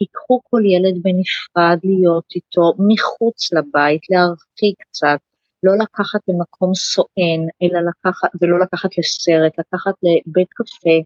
ייקחו 0.00 0.40
כל 0.50 0.62
ילד 0.66 1.02
בנפרד 1.02 1.78
להיות 1.84 2.24
איתו 2.34 2.72
מחוץ 2.88 3.52
לבית, 3.52 4.02
להרחיק 4.10 4.76
קצת, 4.78 5.18
לא 5.62 5.72
לקחת 5.82 6.20
למקום 6.28 6.74
סואן, 6.74 7.40
אלא 7.62 7.80
לקחת, 7.88 8.28
ולא 8.40 8.60
לקחת 8.60 8.98
לסרט, 8.98 9.52
לקחת 9.58 9.94
לבית 10.02 10.48
קפה, 10.52 10.98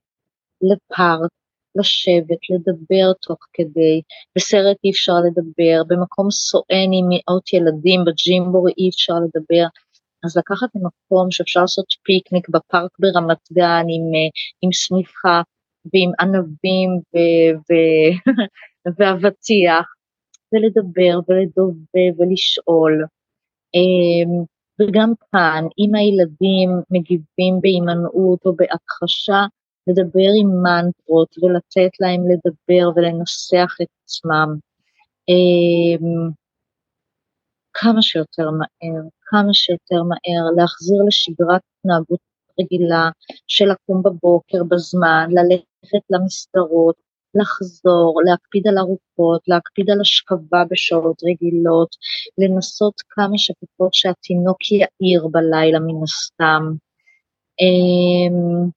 לפארק, 0.62 1.30
לשבת, 1.76 2.42
לדבר 2.50 3.12
תוך 3.12 3.38
כדי, 3.52 4.02
בסרט 4.36 4.76
אי 4.84 4.90
אפשר 4.90 5.12
לדבר, 5.26 5.82
במקום 5.88 6.30
סואן 6.30 6.90
עם 6.98 7.06
מאות 7.08 7.52
ילדים, 7.52 8.00
בג'ימבורי 8.06 8.72
אי 8.78 8.88
אפשר 8.88 9.14
לדבר, 9.24 9.66
אז 10.24 10.36
לקחת 10.36 10.68
למקום 10.74 11.30
שאפשר 11.30 11.60
לעשות 11.60 11.86
פיקניק 12.02 12.48
בפארק 12.48 12.90
ברמת 12.98 13.52
גן 13.52 13.86
עם, 13.88 14.30
עם 14.62 14.72
שמיכה 14.72 15.42
ועם 15.92 16.10
ענבים 16.20 16.90
ואבטיח, 18.98 19.86
ולדבר 20.52 21.20
ולדובב 21.28 22.20
ולשאול. 22.20 23.04
אמ, 23.74 24.44
וגם 24.80 25.12
כאן, 25.32 25.64
אם 25.78 25.94
הילדים 25.94 26.70
מגיבים 26.90 27.60
בהימנעות 27.60 28.46
או 28.46 28.56
בהכחשה, 28.56 29.42
לדבר 29.86 30.30
עם 30.40 30.48
מנטרות 30.62 31.38
ולתת 31.38 32.00
להם 32.00 32.20
לדבר 32.30 32.88
ולנסח 32.96 33.76
את 33.82 33.88
עצמם. 34.04 34.56
אמ, 35.28 36.30
כמה 37.72 38.02
שיותר 38.02 38.50
מהר, 38.50 39.02
כמה 39.30 39.54
שיותר 39.54 40.02
מהר, 40.02 40.44
להחזיר 40.56 41.02
לשגרת 41.06 41.60
התנהגות 41.78 42.20
רגילה 42.60 43.10
של 43.46 43.64
לקום 43.64 44.02
בבוקר 44.02 44.64
בזמן, 44.64 45.28
ללכת 45.30 46.04
למסדרות, 46.10 46.96
לחזור, 47.34 48.20
להקפיד 48.24 48.66
על 48.68 48.78
ארוחות, 48.78 49.42
להקפיד 49.48 49.90
על 49.90 50.00
השכבה 50.00 50.64
בשעות 50.70 51.22
רגילות, 51.24 51.96
לנסות 52.38 52.94
כמה 53.08 53.38
שפחות 53.38 53.94
שהתינוק 53.94 54.58
יאיר 54.72 55.26
בלילה 55.26 55.78
מן 55.78 56.02
הסתם. 56.02 56.62
אמ, 57.60 58.70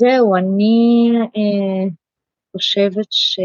זהו, 0.00 0.36
אני 0.36 1.10
אה, 1.36 1.88
חושבת 2.52 3.06
ש... 3.10 3.38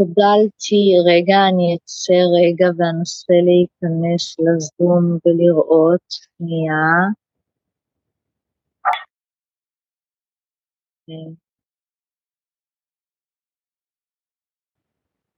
אמ, 0.00 0.96
רגע, 1.06 1.36
אני 1.48 1.76
אצא 1.76 2.18
רגע 2.38 2.66
ואנסה 2.76 3.34
להיכנס 3.46 4.36
לזום 4.40 5.18
ולראות, 5.26 6.06
שנייה. 6.10 7.08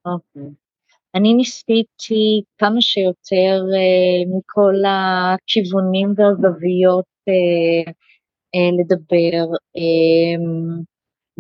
אוקיי. 0.05 0.51
אני 1.15 1.35
ניסיתי 1.35 2.43
כמה 2.59 2.81
שיותר 2.81 3.63
uh, 3.77 4.37
מכל 4.37 4.75
הכיוונים 4.89 6.15
והזוויות 6.17 7.05
uh, 7.31 7.91
uh, 8.57 8.81
לדבר. 8.81 9.45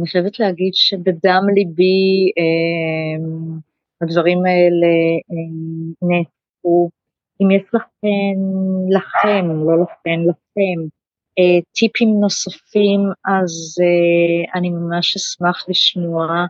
אני 0.00 0.08
חייבת 0.08 0.40
להגיד 0.40 0.74
שבדם 0.74 1.42
ליבי 1.54 2.30
um, 2.40 3.60
הדברים 4.02 4.38
האלה 4.44 4.92
um, 5.32 5.94
נעשו. 6.02 6.90
אם 7.42 7.50
יש 7.50 7.62
לכם, 7.74 8.36
לכם, 8.90 9.46
לא 9.66 9.82
לכם, 9.82 10.20
לכם, 10.30 10.78
אה, 11.38 11.60
טיפים 11.72 12.20
נוספים, 12.20 13.00
אז 13.24 13.52
אה, 13.82 14.58
אני 14.58 14.70
ממש 14.70 15.16
אשמח 15.16 15.68
לשמוע, 15.68 16.46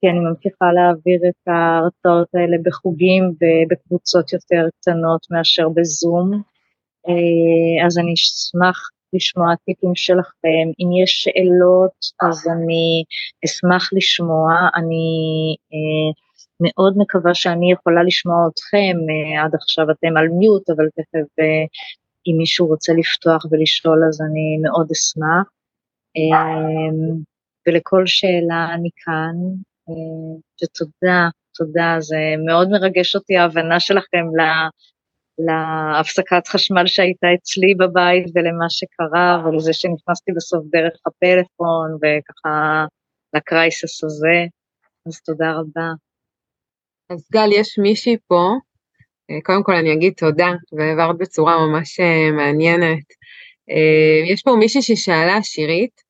כי 0.00 0.08
אני 0.08 0.18
ממשיכה 0.18 0.72
להעביר 0.72 1.20
את 1.28 1.48
ההרצאות 1.48 2.28
האלה 2.34 2.56
בחוגים 2.64 3.24
ובקבוצות 3.24 4.32
יותר 4.32 4.68
קטנות 4.80 5.26
מאשר 5.30 5.68
בזום, 5.68 6.42
אה, 7.08 7.86
אז 7.86 7.98
אני 7.98 8.12
אשמח 8.14 8.90
לשמוע 9.14 9.54
טיפים 9.64 9.94
שלכם. 9.94 10.66
אם 10.80 11.02
יש 11.02 11.10
שאלות, 11.22 11.96
אז 12.22 12.46
אני 12.52 13.04
אשמח 13.44 13.90
לשמוע. 13.92 14.52
אני 14.76 15.06
אה, 15.72 16.12
מאוד 16.60 16.94
מקווה 16.96 17.34
שאני 17.34 17.72
יכולה 17.72 18.02
לשמוע 18.02 18.48
אתכם, 18.52 18.96
אה, 19.10 19.44
עד 19.44 19.54
עכשיו 19.54 19.90
אתם 19.90 20.16
על 20.16 20.28
מיוט, 20.28 20.70
אבל 20.70 20.84
תכף 20.96 21.28
אה, 21.40 21.64
אם 22.26 22.34
מישהו 22.38 22.66
רוצה 22.66 22.92
לפתוח 22.92 23.44
ולשאול 23.50 24.04
אז 24.08 24.20
אני 24.20 24.58
מאוד 24.62 24.88
אשמח. 24.92 25.46
אמ, 26.16 27.22
ולכל 27.66 28.06
שאלה 28.06 28.74
אני 28.74 28.88
כאן, 29.04 29.34
ותודה, 30.62 31.28
תודה, 31.54 31.96
זה 32.00 32.16
מאוד 32.46 32.68
מרגש 32.70 33.16
אותי 33.16 33.36
ההבנה 33.36 33.80
שלכם 33.80 34.24
להפסקת 35.38 36.48
חשמל 36.48 36.86
שהייתה 36.86 37.26
אצלי 37.34 37.74
בבית 37.74 38.24
ולמה 38.34 38.66
שקרה 38.68 39.42
ולזה 39.44 39.72
שנכנסתי 39.72 40.32
בסוף 40.36 40.64
דרך 40.70 40.92
הפלאפון 41.06 41.94
וככה 41.94 42.84
לקרייסס 43.34 44.04
הזה, 44.04 44.46
אז 45.08 45.20
תודה 45.20 45.52
רבה. 45.52 45.90
אז 47.10 47.28
גל, 47.32 47.48
יש 47.52 47.78
מישהי 47.78 48.16
פה 48.26 48.54
אה, 49.30 49.40
קודם 49.42 49.62
כל 49.62 49.74
אני 49.74 49.92
אגיד 49.92 50.12
תודה, 50.16 50.52
והעברת 50.72 51.18
בצורה 51.18 51.66
ממש 51.66 52.00
אה, 52.00 52.30
מעניינת. 52.36 53.04
אה, 53.70 54.32
יש 54.32 54.42
פה 54.42 54.56
מישהי 54.58 54.82
ששאלה, 54.82 55.42
שירית, 55.42 56.04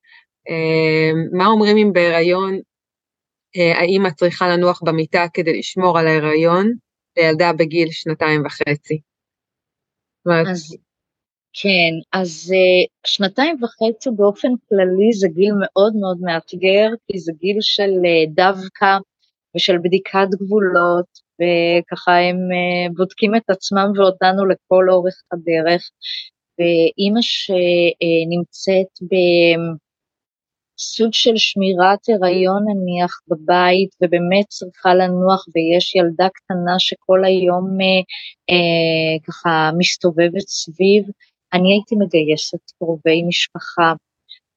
מה 1.33 1.47
אומרים 1.47 1.77
אם 1.77 1.93
בהיריון, 1.93 2.59
האם 3.75 4.07
את 4.07 4.13
צריכה 4.13 4.49
לנוח 4.49 4.81
במיטה 4.85 5.27
כדי 5.35 5.59
לשמור 5.59 5.99
על 5.99 6.07
ההיריון 6.07 6.73
לילדה 7.17 7.53
בגיל 7.53 7.91
שנתיים 7.91 8.43
וחצי? 8.47 9.01
אז, 10.51 10.77
כן, 11.53 12.19
אז 12.21 12.53
שנתיים 13.07 13.57
וחצי 13.63 14.11
באופן 14.17 14.49
כללי 14.69 15.13
זה 15.21 15.29
גיל 15.29 15.53
מאוד 15.61 15.93
מאוד 16.01 16.19
מאתגר, 16.21 16.89
כי 17.07 17.19
זה 17.19 17.33
גיל 17.41 17.57
של 17.61 17.91
דווקא 18.35 18.99
ושל 19.57 19.79
בדיקת 19.79 20.29
גבולות, 20.41 21.07
וככה 21.39 22.13
הם 22.19 22.37
אה, 22.37 22.93
בודקים 22.97 23.37
את 23.37 23.51
עצמם 23.51 23.93
ואותנו 23.97 24.47
לכל 24.47 24.91
אורך 24.91 25.15
הדרך. 25.33 25.91
ואימא 26.59 27.21
שנמצאת 27.23 28.93
בסוג 30.77 31.13
של 31.13 31.37
שמירת 31.37 31.99
הריון 32.09 32.63
נניח 32.69 33.21
בבית 33.29 33.91
ובאמת 34.01 34.47
צריכה 34.49 34.95
לנוח 34.95 35.45
ויש 35.55 35.95
ילדה 35.97 36.29
קטנה 36.35 36.75
שכל 36.79 37.25
היום 37.25 37.81
אה, 37.81 38.03
אה, 38.51 39.19
ככה 39.27 39.71
מסתובבת 39.79 40.49
סביב, 40.49 41.05
אני 41.53 41.73
הייתי 41.73 41.95
מגייסת 41.99 42.71
קרובי 42.79 43.23
משפחה 43.23 43.93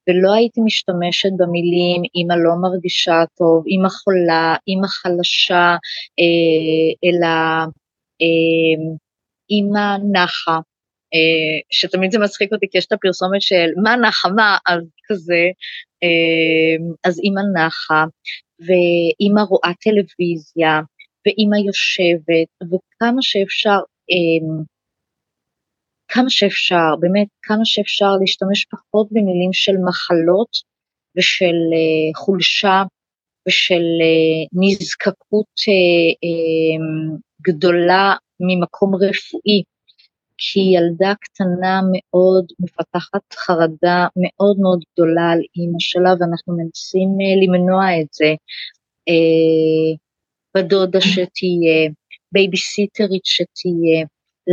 ולא 0.08 0.34
הייתי 0.34 0.60
משתמשת 0.64 1.30
במילים 1.36 2.02
אמא 2.16 2.34
לא 2.34 2.52
מרגישה 2.62 3.22
טוב, 3.38 3.64
אמא 3.68 3.88
חולה, 3.88 4.56
אמא 4.68 4.86
חלשה, 4.86 5.76
אה, 6.20 6.90
אלא 7.04 7.36
אה, 8.22 8.96
אמא 9.50 9.96
נחה, 10.12 10.58
אה, 11.14 11.58
שתמיד 11.70 12.10
זה 12.12 12.18
מצחיק 12.18 12.52
אותי 12.52 12.66
כי 12.70 12.78
יש 12.78 12.86
את 12.86 12.92
הפרסומת 12.92 13.42
של 13.42 13.68
מה 13.82 13.96
נחה 13.96 14.28
מה, 14.28 14.58
אז 14.68 14.82
כזה, 15.08 15.42
אז 17.04 17.20
אמא 17.24 17.40
נחה, 17.54 18.04
ואמא 18.60 19.40
רואה 19.48 19.72
טלוויזיה, 19.80 20.80
ואמא 21.26 21.56
יושבת, 21.66 22.48
וכמה 22.62 23.22
שאפשר, 23.22 23.78
כמה 26.08 26.30
שאפשר, 26.30 26.96
באמת 27.00 27.28
כמה 27.42 27.64
שאפשר 27.64 28.12
להשתמש 28.20 28.64
פחות 28.64 29.08
במילים 29.10 29.52
של 29.52 29.72
מחלות 29.88 30.48
ושל 31.16 31.44
uh, 31.72 32.18
חולשה 32.18 32.82
ושל 33.48 33.74
uh, 34.00 34.48
נזקקות 34.52 35.46
uh, 35.58 36.14
uh, 36.24 37.18
גדולה 37.42 38.14
ממקום 38.40 38.94
רפואי, 38.94 39.62
כי 40.38 40.60
ילדה 40.60 41.12
קטנה 41.20 41.80
מאוד 41.92 42.44
מפתחת 42.60 43.32
חרדה 43.34 44.06
מאוד 44.16 44.56
מאוד 44.58 44.80
גדולה 44.92 45.30
על 45.32 45.40
אימא 45.56 45.78
שלה 45.78 46.12
ואנחנו 46.20 46.56
מנסים 46.56 47.08
אה, 47.08 47.44
למנוע 47.44 48.00
את 48.00 48.06
זה. 48.12 48.34
בדודה 50.56 51.00
שתהיה, 51.00 51.90
בייביסיטרית 52.32 53.24
שתהיה, 53.24 54.06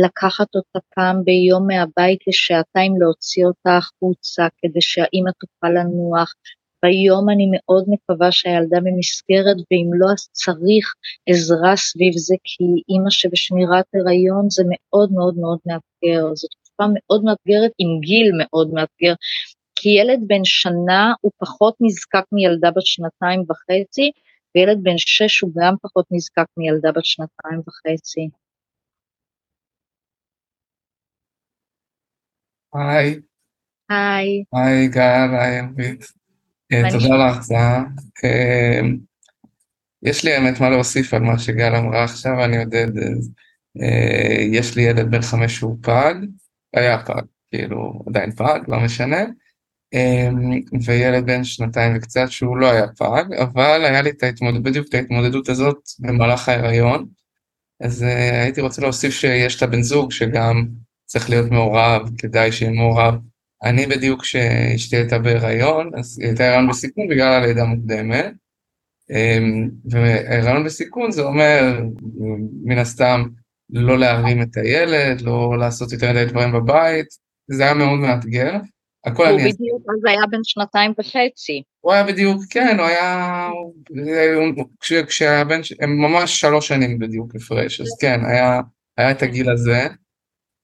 לקחת 0.04 0.54
אותה 0.54 0.78
פעם 0.94 1.24
ביום 1.24 1.66
מהבית 1.66 2.18
לשעתיים, 2.28 2.92
להוציא 3.00 3.46
אותה 3.46 3.76
החוצה 3.76 4.46
כדי 4.58 4.80
שהאימא 4.80 5.30
תוכל 5.40 5.68
לנוח. 5.68 6.34
ביום 6.82 7.30
אני 7.30 7.46
מאוד 7.54 7.84
מקווה 7.88 8.32
שהילדה 8.32 8.78
במסגרת, 8.84 9.56
ואם 9.70 9.90
לא 10.00 10.06
אז 10.12 10.28
צריך 10.32 10.94
עזרה 11.28 11.76
סביב 11.76 12.12
זה, 12.16 12.34
כי 12.44 12.64
אימא 12.88 13.10
שבשמירת 13.10 13.86
הריון 13.94 14.50
זה 14.50 14.62
מאוד 14.72 15.12
מאוד 15.12 15.34
מאוד 15.38 15.58
מאתגר, 15.66 16.34
זו 16.34 16.48
תקופה 16.48 16.84
מאוד 16.94 17.24
מאתגרת 17.24 17.72
עם 17.78 18.00
גיל 18.00 18.28
מאוד 18.38 18.68
מאתגר, 18.74 19.14
כי 19.76 19.88
ילד 19.88 20.20
בן 20.26 20.44
שנה 20.44 21.12
הוא 21.20 21.32
פחות 21.38 21.74
נזקק 21.80 22.24
מילדה 22.32 22.70
בת 22.70 22.86
שנתיים 22.86 23.40
וחצי, 23.48 24.10
וילד 24.54 24.78
בן 24.82 24.98
שש 24.98 25.40
הוא 25.40 25.50
גם 25.56 25.74
פחות 25.82 26.06
נזקק 26.10 26.46
מילדה 26.56 26.92
בת 26.92 27.04
שנתיים 27.04 27.60
וחצי. 27.66 28.28
היי. 32.74 33.20
היי. 33.88 34.44
היי 34.52 34.88
גל, 34.88 35.28
היי 35.40 35.60
אבית. 35.60 36.15
אה, 36.72 36.90
תודה 36.90 37.28
לך, 37.28 37.40
זהה. 37.42 37.84
אה, 38.24 38.80
יש 40.02 40.24
לי 40.24 40.34
האמת 40.34 40.60
מה 40.60 40.70
להוסיף 40.70 41.14
על 41.14 41.22
מה 41.22 41.38
שגל 41.38 41.74
אמרה 41.74 42.04
עכשיו, 42.04 42.44
אני 42.44 42.56
יודע, 42.56 42.84
אה, 43.82 44.42
יש 44.52 44.76
לי 44.76 44.82
ילד 44.82 45.10
בן 45.10 45.22
חמש 45.22 45.56
שהוא 45.56 45.76
פג, 45.82 46.14
היה 46.76 47.04
פג, 47.04 47.22
כאילו 47.50 48.02
עדיין 48.06 48.30
פג, 48.30 48.60
לא 48.68 48.80
משנה, 48.80 49.24
וילד 50.84 51.26
בן 51.26 51.44
שנתיים 51.44 51.96
וקצת 51.96 52.30
שהוא 52.30 52.56
לא 52.56 52.70
היה 52.70 52.86
פג, 52.88 53.24
אבל 53.42 53.84
היה 53.84 54.02
לי 54.02 54.10
את 54.10 54.22
ההתמודדות, 54.22 54.62
בדיוק 54.62 54.86
את 54.88 54.94
ההתמודדות 54.94 55.48
הזאת 55.48 55.78
במהלך 55.98 56.48
ההיריון, 56.48 57.06
אז 57.80 58.02
הייתי 58.42 58.60
רוצה 58.60 58.82
להוסיף 58.82 59.14
שיש 59.14 59.56
את 59.56 59.62
הבן 59.62 59.82
זוג 59.82 60.12
שגם 60.12 60.66
צריך 61.04 61.30
להיות 61.30 61.50
מעורב, 61.50 62.10
כדאי 62.18 62.52
שיהיה 62.52 62.72
מעורב. 62.72 63.14
אני 63.64 63.86
בדיוק 63.86 64.22
כשאשתי 64.22 64.96
הייתה 64.96 65.18
בהיריון, 65.18 65.90
אז 65.98 66.18
היא 66.18 66.28
הייתה 66.28 66.48
הריון 66.48 66.68
בסיכון 66.68 67.08
בגלל 67.08 67.32
הלידה 67.32 67.64
מוקדמת. 67.64 68.32
אמ, 69.10 69.68
והיריון 69.84 70.64
בסיכון 70.64 71.10
זה 71.10 71.22
אומר, 71.22 71.80
מן 72.64 72.78
הסתם, 72.78 73.22
לא 73.70 73.98
להרים 73.98 74.42
את 74.42 74.56
הילד, 74.56 75.20
לא 75.20 75.58
לעשות 75.58 75.92
יותר 75.92 76.10
מדי 76.10 76.24
דברים 76.24 76.52
בבית, 76.52 77.06
זה 77.50 77.62
היה 77.62 77.74
מאוד 77.74 77.98
מאתגר. 77.98 78.52
הכל 79.04 79.26
אני... 79.26 79.32
הוא 79.32 79.40
בדיוק 79.40 79.82
אז 79.88 80.10
היה 80.10 80.26
בן 80.30 80.38
שנתיים 80.42 80.92
וחצי. 80.98 81.62
הוא 81.80 81.92
היה 81.92 82.04
בדיוק, 82.04 82.42
כן, 82.50 82.76
הוא 82.78 82.86
היה... 82.86 83.48
כשהיה 85.06 85.44
בן... 85.44 85.60
הם 85.80 85.98
ממש 85.98 86.40
שלוש 86.40 86.68
שנים 86.68 86.98
בדיוק 86.98 87.34
הפרש, 87.34 87.80
אז 87.80 87.88
כן, 88.00 88.20
היה, 88.24 88.60
היה 88.96 89.10
את 89.10 89.22
הגיל 89.22 89.50
הזה. 89.50 89.86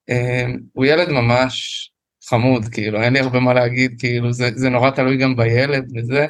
אמ, 0.08 0.58
הוא 0.72 0.84
ילד 0.84 1.08
ממש 1.08 1.88
חמוד, 2.32 2.64
כאילו, 2.64 3.02
אין 3.02 3.12
לי 3.12 3.20
הרבה 3.20 3.40
מה 3.40 3.54
להגיד, 3.54 3.94
כאילו, 3.98 4.32
זה, 4.32 4.50
זה 4.54 4.70
נורא 4.70 4.90
תלוי 4.90 5.16
גם 5.16 5.36
בילד 5.36 5.92
וזה, 5.96 6.26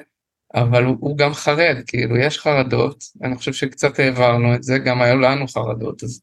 אבל 0.54 0.84
הוא, 0.84 0.96
הוא 1.00 1.18
גם 1.18 1.34
חרד, 1.34 1.76
כאילו, 1.86 2.16
יש 2.16 2.38
חרדות, 2.38 3.04
אני 3.22 3.36
חושב 3.36 3.52
שקצת 3.52 3.98
העברנו 3.98 4.54
את 4.54 4.62
זה, 4.62 4.78
גם 4.78 5.02
היו 5.02 5.18
לנו 5.18 5.48
חרדות, 5.48 6.02
אז... 6.02 6.22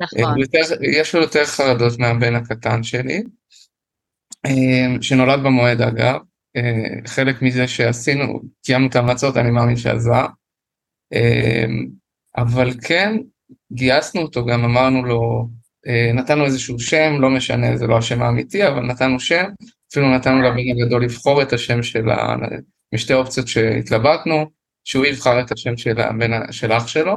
נכון. 0.00 0.38
יותר, 0.38 0.58
יש 0.82 1.14
לו 1.14 1.20
יותר 1.20 1.44
חרדות 1.44 1.98
מהבן 1.98 2.34
הקטן 2.34 2.82
שלי, 2.82 3.22
אמ, 4.46 5.02
שנולד 5.02 5.42
במועד 5.42 5.82
אגב, 5.82 6.20
אה, 6.56 7.06
חלק 7.06 7.42
מזה 7.42 7.68
שעשינו, 7.68 8.40
קיימנו 8.62 8.86
את 8.86 8.96
ההמלצות, 8.96 9.36
אני 9.36 9.50
מאמין 9.50 9.76
שעזר, 9.76 10.26
אבל 12.36 12.70
כן, 12.82 13.16
גייסנו 13.72 14.20
אותו, 14.20 14.46
גם 14.46 14.64
אמרנו 14.64 15.04
לו, 15.04 15.48
אה, 15.48 15.59
נתנו 16.14 16.44
איזשהו 16.44 16.78
שם, 16.78 17.20
לא 17.20 17.30
משנה, 17.30 17.76
זה 17.76 17.86
לא 17.86 17.98
השם 17.98 18.22
האמיתי, 18.22 18.66
אבל 18.66 18.80
נתנו 18.80 19.20
שם, 19.20 19.44
אפילו 19.92 20.14
נתנו 20.14 20.42
לבן 20.42 20.82
הגדול 20.82 21.04
לבחור 21.04 21.42
את 21.42 21.52
השם 21.52 21.82
של 21.82 22.10
ה... 22.10 22.36
משתי 22.94 23.14
אופציות 23.14 23.48
שהתלבטנו, 23.48 24.50
שהוא 24.84 25.06
יבחר 25.06 25.40
את 25.40 25.52
השם 25.52 25.76
של, 25.76 26.00
הבן, 26.00 26.52
של 26.52 26.72
אח 26.72 26.86
שלו. 26.86 27.14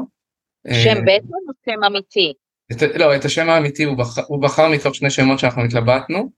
שם 0.67 0.97
אה, 0.97 1.01
בעצם 1.05 1.27
או 1.27 1.53
שם 1.65 1.83
אמיתי? 1.83 2.33
את, 2.71 2.81
לא, 2.99 3.15
את 3.15 3.25
השם 3.25 3.49
האמיתי 3.49 3.83
הוא 3.83 3.97
בחר, 3.97 4.21
הוא 4.27 4.41
בחר 4.41 4.69
מתוך 4.69 4.95
שני 4.95 5.09
שמות 5.09 5.39
שאנחנו 5.39 5.63
התלבטנו, 5.63 6.29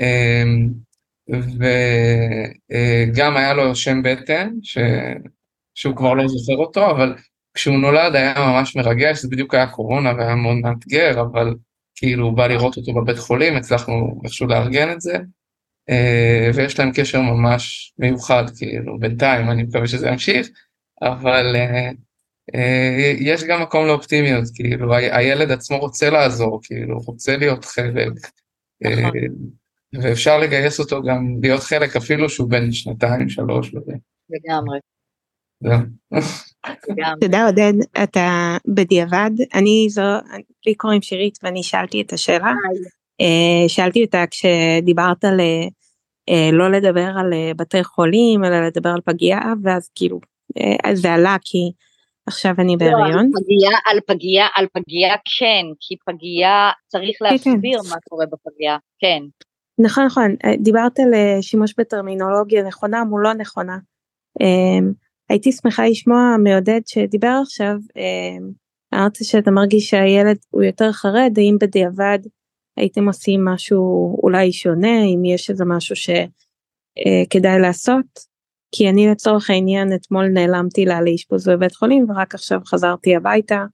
אה, 0.00 0.44
וגם 3.08 3.36
היה 3.36 3.54
לו 3.54 3.76
שם 3.76 4.02
בטן, 4.02 4.50
ש, 4.62 4.78
שהוא 5.74 5.96
כבר 5.96 6.14
לא 6.14 6.28
זוכר 6.28 6.56
אותו, 6.56 6.90
אבל 6.90 7.14
כשהוא 7.54 7.78
נולד 7.78 8.14
היה 8.14 8.34
ממש 8.38 8.76
מרגש, 8.76 9.18
זה 9.18 9.28
בדיוק 9.28 9.54
היה 9.54 9.66
קורונה 9.66 10.12
והיה 10.18 10.34
מאוד 10.34 10.56
מאתגר, 10.56 11.20
אבל 11.20 11.54
כאילו 11.94 12.26
הוא 12.26 12.36
בא 12.36 12.46
לראות 12.46 12.76
אותו 12.76 12.94
בבית 12.94 13.18
חולים, 13.18 13.56
הצלחנו 13.56 14.20
איכשהו 14.24 14.46
לארגן 14.46 14.92
את 14.92 15.00
זה, 15.00 15.16
אה, 15.90 16.50
ויש 16.54 16.78
להם 16.78 16.90
קשר 16.94 17.20
ממש 17.20 17.92
מיוחד, 17.98 18.44
כאילו, 18.56 18.98
בינתיים, 18.98 19.50
אני 19.50 19.62
מקווה 19.62 19.86
שזה 19.86 20.08
ימשיך, 20.08 20.48
אבל 21.02 21.56
אה, 21.56 21.90
אה, 22.54 23.14
יש 23.18 23.44
גם 23.44 23.62
מקום 23.62 23.86
לאופטימיות, 23.86 24.44
כאילו, 24.54 24.94
הילד 24.94 25.50
עצמו 25.50 25.78
רוצה 25.78 26.10
לעזור, 26.10 26.60
כאילו, 26.62 26.98
רוצה 26.98 27.36
להיות 27.36 27.64
חלק, 27.64 28.12
נכון. 28.80 29.10
ואפשר 30.02 30.38
לגייס 30.38 30.80
אותו 30.80 31.02
גם 31.02 31.36
להיות 31.42 31.62
חלק 31.62 31.96
אפילו 31.96 32.28
שהוא 32.28 32.50
בן 32.50 32.72
שנתיים, 32.72 33.28
שלוש, 33.28 33.74
וזה. 33.74 33.92
לגמרי. 34.30 34.78
אתה 35.62 35.76
יודע 37.22 37.46
עודד 37.46 37.72
אתה 38.02 38.56
בדיעבד 38.66 39.30
אני 39.54 39.86
זו 39.90 40.02
לי 40.66 40.74
קוראים 40.74 41.02
שירית 41.02 41.38
ואני 41.42 41.62
שאלתי 41.62 42.00
את 42.00 42.12
השאלה 42.12 42.52
אה, 43.20 43.68
שאלתי 43.68 44.04
אותה 44.04 44.24
כשדיברת 44.30 45.24
על 45.24 45.40
אה, 46.28 46.50
לא 46.52 46.70
לדבר 46.70 47.10
על 47.18 47.32
אה, 47.32 47.52
בתי 47.56 47.84
חולים 47.84 48.44
אלא 48.44 48.66
לדבר 48.66 48.90
על 48.90 49.00
פגיעה 49.04 49.52
ואז 49.62 49.90
כאילו 49.94 50.20
זה 50.92 51.12
עלה 51.12 51.36
כי 51.42 51.58
עכשיו 52.26 52.54
אני 52.58 52.72
לא, 52.72 52.78
בהריון. 52.78 53.30
על 53.36 53.42
פגיעה 53.44 53.80
על 53.84 54.00
פגיעה 54.06 54.48
על 54.56 54.66
פגיעה 54.72 55.16
כן 55.38 55.66
כי 55.80 55.94
פגיעה 56.06 56.70
צריך 56.86 57.16
כן, 57.18 57.24
כן. 57.24 57.50
להסביר 57.50 57.80
מה 57.90 57.96
קורה 58.08 58.26
בפגיעה 58.26 58.78
כן. 58.98 59.22
נכון 59.78 60.04
נכון 60.04 60.36
דיברת 60.58 60.98
על 60.98 61.40
שימוש 61.40 61.74
בטרמינולוגיה 61.78 62.62
נכונה 62.62 63.04
מול 63.04 63.22
לא 63.22 63.34
נכונה. 63.34 63.78
הייתי 65.30 65.52
שמחה 65.52 65.88
לשמוע 65.88 66.36
מעודד 66.44 66.80
שדיבר 66.86 67.40
עכשיו, 67.42 67.74
אמ, 67.96 68.50
אמרת 68.94 69.16
שאתה 69.22 69.50
מרגיש 69.50 69.90
שהילד 69.90 70.36
הוא 70.50 70.62
יותר 70.62 70.92
חרד, 70.92 71.32
האם 71.36 71.56
בדיעבד 71.60 72.18
הייתם 72.76 73.06
עושים 73.06 73.44
משהו 73.44 74.16
אולי 74.22 74.52
שונה, 74.52 75.02
אם 75.04 75.24
יש 75.24 75.50
איזה 75.50 75.64
משהו 75.64 75.96
שכדאי 75.96 77.52
אה, 77.52 77.58
לעשות? 77.58 78.30
כי 78.72 78.88
אני 78.88 79.08
לצורך 79.08 79.50
העניין 79.50 79.94
אתמול 79.94 80.26
נעלמתי 80.28 80.84
לה 80.84 81.00
לאשפוז 81.00 81.48
בבית 81.48 81.74
חולים 81.74 82.10
ורק 82.10 82.34
עכשיו 82.34 82.60
חזרתי 82.66 83.16
הביתה 83.16 83.64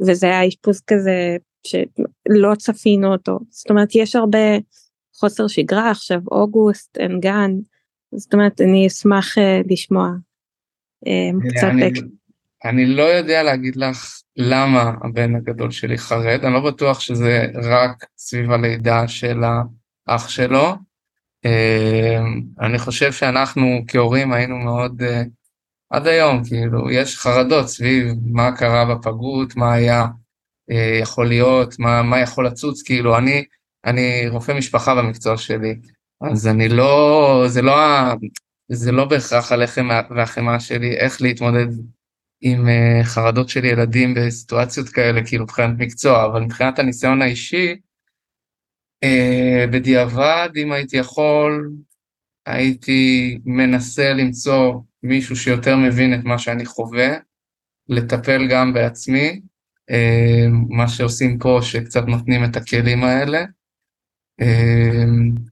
וזה 0.00 0.26
היה 0.26 0.48
אשפוז 0.48 0.80
כזה 0.80 1.36
שלא 1.66 2.54
צפינו 2.58 3.12
אותו 3.12 3.38
זאת 3.50 3.70
אומרת 3.70 3.94
יש 3.94 4.16
הרבה 4.16 4.38
חוסר 5.20 5.48
שגרה 5.48 5.90
עכשיו 5.90 6.20
אוגוסט 6.30 6.98
אין 6.98 7.20
גן 7.20 7.50
זאת 8.14 8.34
אומרת 8.34 8.60
אני 8.60 8.86
אשמח 8.86 9.38
uh, 9.38 9.72
לשמוע 9.72 10.06
אה, 10.06 10.33
קצת... 11.48 11.64
אני, 11.64 11.90
אני 12.64 12.86
לא 12.86 13.02
יודע 13.02 13.42
להגיד 13.42 13.76
לך 13.76 14.20
למה 14.36 14.92
הבן 15.04 15.34
הגדול 15.34 15.70
שלי 15.70 15.98
חרד, 15.98 16.44
אני 16.44 16.54
לא 16.54 16.60
בטוח 16.60 17.00
שזה 17.00 17.46
רק 17.62 18.04
סביב 18.18 18.50
הלידה 18.50 19.08
של 19.08 19.42
האח 20.08 20.28
שלו. 20.28 20.74
אני 22.60 22.78
חושב 22.78 23.12
שאנחנו 23.12 23.84
כהורים 23.88 24.32
היינו 24.32 24.56
מאוד, 24.58 25.02
עד 25.90 26.06
היום, 26.06 26.44
כאילו, 26.44 26.90
יש 26.90 27.18
חרדות 27.18 27.68
סביב 27.68 28.06
מה 28.26 28.56
קרה 28.56 28.94
בפגות, 28.94 29.56
מה 29.56 29.72
היה 29.72 30.06
יכול 31.02 31.28
להיות, 31.28 31.78
מה, 31.78 32.02
מה 32.02 32.20
יכול 32.20 32.46
לצוץ, 32.46 32.82
כאילו, 32.82 33.18
אני, 33.18 33.44
אני 33.84 34.28
רופא 34.28 34.52
משפחה 34.52 34.94
במקצוע 34.94 35.36
שלי, 35.36 35.74
אז 36.20 36.46
אני 36.46 36.68
לא, 36.68 37.44
זה 37.46 37.62
לא, 37.62 37.74
זה 38.68 38.92
לא 38.92 39.04
בהכרח 39.04 39.52
הלחם 39.52 39.88
והחמאה 40.10 40.60
שלי, 40.60 40.96
איך 40.96 41.22
להתמודד 41.22 41.66
עם 42.40 42.66
uh, 42.66 43.04
חרדות 43.04 43.48
של 43.48 43.64
ילדים 43.64 44.14
בסיטואציות 44.14 44.88
כאלה, 44.88 45.26
כאילו 45.26 45.44
מבחינת 45.44 45.78
מקצוע, 45.78 46.26
אבל 46.26 46.40
מבחינת 46.40 46.78
הניסיון 46.78 47.22
האישי, 47.22 47.76
uh, 49.04 49.70
בדיעבד, 49.72 50.48
אם 50.56 50.72
הייתי 50.72 50.96
יכול, 50.96 51.72
הייתי 52.46 53.38
מנסה 53.44 54.12
למצוא 54.12 54.74
מישהו 55.02 55.36
שיותר 55.36 55.76
מבין 55.76 56.14
את 56.14 56.24
מה 56.24 56.38
שאני 56.38 56.66
חווה, 56.66 57.08
לטפל 57.88 58.48
גם 58.50 58.72
בעצמי, 58.72 59.40
uh, 59.90 60.50
מה 60.68 60.88
שעושים 60.88 61.38
פה, 61.38 61.58
שקצת 61.62 62.02
נותנים 62.06 62.44
את 62.44 62.56
הכלים 62.56 63.04
האלה. 63.04 63.44
Uh, 64.42 65.44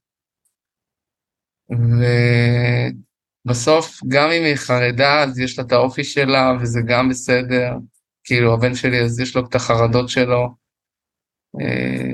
ובסוף, 3.47 4.01
גם 4.09 4.31
אם 4.31 4.45
היא 4.45 4.57
חרדה, 4.57 5.23
אז 5.23 5.39
יש 5.39 5.59
לה 5.59 5.65
את 5.65 5.73
האופי 5.73 6.05
שלה, 6.05 6.53
וזה 6.61 6.81
גם 6.87 7.09
בסדר. 7.09 7.73
כאילו, 8.25 8.55
הבן 8.55 8.75
שלי, 8.75 9.01
אז 9.01 9.21
יש 9.21 9.37
לו 9.37 9.47
את 9.47 9.55
החרדות 9.55 10.09
שלו. 10.09 10.49
אה, 11.61 12.13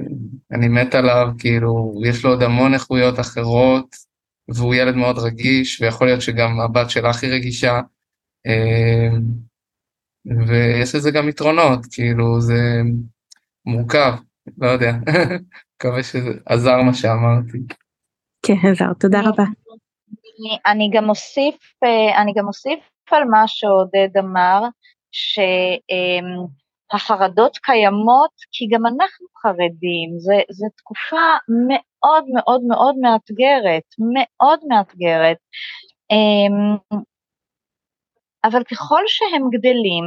אני 0.52 0.68
מת 0.68 0.94
עליו, 0.94 1.28
כאילו, 1.38 2.00
יש 2.04 2.24
לו 2.24 2.30
עוד 2.30 2.42
המון 2.42 2.74
איכויות 2.74 3.20
אחרות, 3.20 3.96
והוא 4.48 4.74
ילד 4.74 4.94
מאוד 4.94 5.18
רגיש, 5.18 5.80
ויכול 5.80 6.06
להיות 6.06 6.22
שגם 6.22 6.60
הבת 6.60 6.90
שלה 6.90 7.10
הכי 7.10 7.30
רגישה. 7.30 7.80
אה, 8.46 9.08
ויש 10.46 10.94
לזה 10.94 11.10
גם 11.10 11.28
יתרונות, 11.28 11.86
כאילו, 11.90 12.40
זה 12.40 12.80
מורכב, 13.66 14.14
לא 14.58 14.68
יודע. 14.68 14.92
מקווה 15.76 16.02
שזה 16.02 16.30
עזר 16.46 16.82
מה 16.82 16.94
שאמרתי. 16.94 17.58
כן, 18.46 18.54
עזר, 18.70 18.92
תודה 18.98 19.20
רבה. 19.20 19.44
אני 20.66 20.90
גם 20.92 21.08
אוסיף, 21.08 21.54
אה, 21.84 22.22
אני 22.22 22.32
גם 22.36 22.46
אוסיף 22.46 22.80
על 23.10 23.24
מה 23.24 23.42
שעודד 23.46 24.08
אמר, 24.18 24.60
שהחרדות 26.92 27.56
קיימות 27.56 28.30
כי 28.52 28.66
גם 28.72 28.86
אנחנו 28.86 29.26
חרדים, 29.42 30.18
זו 30.50 30.66
תקופה 30.76 31.26
מאוד 31.68 32.24
מאוד 32.34 32.62
מאוד 32.68 32.94
מאתגרת, 33.00 33.82
מאוד 34.14 34.60
מאתגרת. 34.68 35.36
אמ, 36.10 36.76
אבל 38.44 38.64
ככל 38.64 39.02
שהם 39.06 39.50
גדלים, 39.50 40.04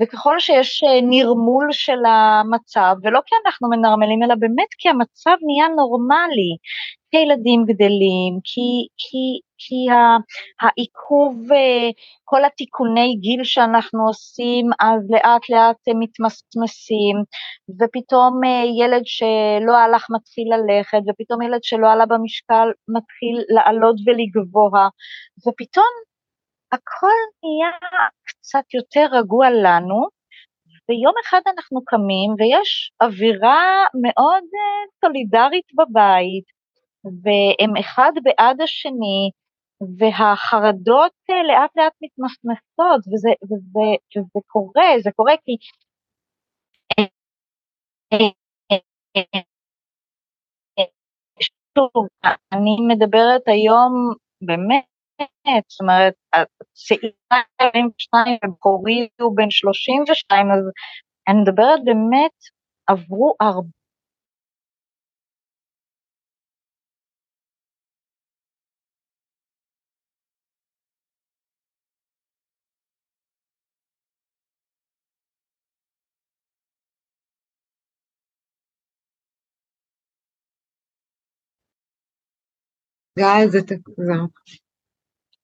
וככל 0.00 0.40
שיש 0.40 0.84
אה, 0.84 1.00
נרמול 1.02 1.68
של 1.72 1.98
המצב, 2.06 2.94
ולא 3.02 3.20
כי 3.26 3.34
אנחנו 3.46 3.68
מנרמלים, 3.68 4.22
אלא 4.22 4.34
באמת 4.34 4.68
כי 4.78 4.88
המצב 4.88 5.36
נהיה 5.46 5.68
נורמלי, 5.76 6.56
כי 7.10 7.16
ילדים 7.16 7.64
גדלים, 7.64 8.32
כי, 8.44 8.88
כי, 8.96 9.40
כי 9.58 9.86
העיכוב, 10.60 11.52
אה, 11.52 11.90
כל 12.24 12.44
התיקוני 12.44 13.16
גיל 13.20 13.44
שאנחנו 13.44 14.06
עושים, 14.06 14.66
אז 14.80 15.00
לאט 15.10 15.44
לאט 15.50 15.80
הם 15.88 15.98
מתמסמסים, 16.00 17.16
ופתאום 17.78 18.44
אה, 18.44 18.64
ילד 18.80 19.02
שלא 19.04 19.76
הלך 19.76 20.06
מתחיל 20.16 20.48
ללכת, 20.54 20.98
ופתאום 21.08 21.42
ילד 21.42 21.62
שלא 21.62 21.92
עלה 21.92 22.06
במשקל 22.06 22.68
מתחיל 22.96 23.36
לעלות 23.54 23.96
ולגבוה, 24.06 24.88
ופתאום 25.46 25.92
הכל 26.72 27.18
נהיה 27.42 27.70
קצת 28.28 28.74
יותר 28.74 29.06
רגוע 29.18 29.50
לנו, 29.50 30.18
ויום 30.88 31.14
אחד 31.24 31.40
אנחנו 31.52 31.84
קמים 31.84 32.30
ויש 32.38 32.92
אווירה 33.00 33.84
מאוד 34.02 34.44
סולידרית 35.00 35.68
בבית, 35.78 36.48
והם 37.22 37.76
אחד 37.80 38.12
בעד 38.22 38.60
השני, 38.60 39.30
והחרדות 39.98 41.12
uh, 41.30 41.46
לאט 41.48 41.70
לאט 41.76 41.92
מתמסמסות, 42.02 43.00
וזה, 43.12 43.30
וזה, 43.44 43.88
וזה 44.16 44.40
קורה, 44.46 44.88
זה 45.02 45.10
קורה 45.16 45.34
כי... 45.44 45.56
שוב, 51.40 52.06
אני 52.52 52.76
מדברת 52.88 53.42
היום 53.46 53.92
באמת 54.42 54.84
זאת 55.68 55.80
אומרת, 55.80 56.14
צעירה 56.72 57.42
42 57.60 58.38
ובכורי 58.44 59.08
הוא 59.20 59.36
בן 59.36 59.50
32, 59.50 60.46
אז 60.52 60.58
אני 61.28 61.40
מדברת 61.42 61.80
באמת, 61.84 62.36
עברו 62.86 63.34
הרבה. 63.40 63.77
גל, 83.18 83.48
זה 83.52 83.58
תקוע. 83.62 84.04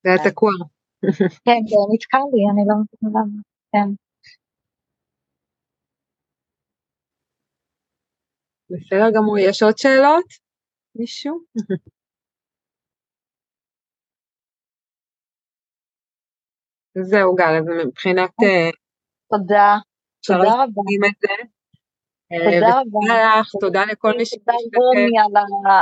זה 0.03 0.09
היה 0.11 0.18
תקוע. 0.31 0.51
כן, 1.47 1.61
זה 1.70 1.77
נתקע 1.95 2.18
לי, 2.33 2.43
אני 2.51 2.62
לא 2.68 2.75
מבינה 2.81 3.20
למה, 3.20 3.43
כן. 3.72 3.89
בסדר 8.70 9.11
גמור, 9.14 9.39
יש 9.39 9.62
עוד 9.62 9.79
שאלות? 9.79 10.25
מישהו? 10.95 11.41
זהו 17.11 17.35
גל, 17.35 17.55
אז 17.59 17.64
מבחינת... 17.87 18.31
אה, 18.43 18.70
תודה, 19.31 19.77
תודה 20.27 20.53
רבה. 20.62 20.83
תודה 22.39 22.66
אה, 22.66 22.80
רבה. 22.80 23.41
לך, 23.41 23.51
תודה 23.61 23.85
לכל 23.85 24.12
מי 24.16 24.26
שמשתתף. 24.26 24.47
תודה 24.47 24.87
רומי 24.87 25.18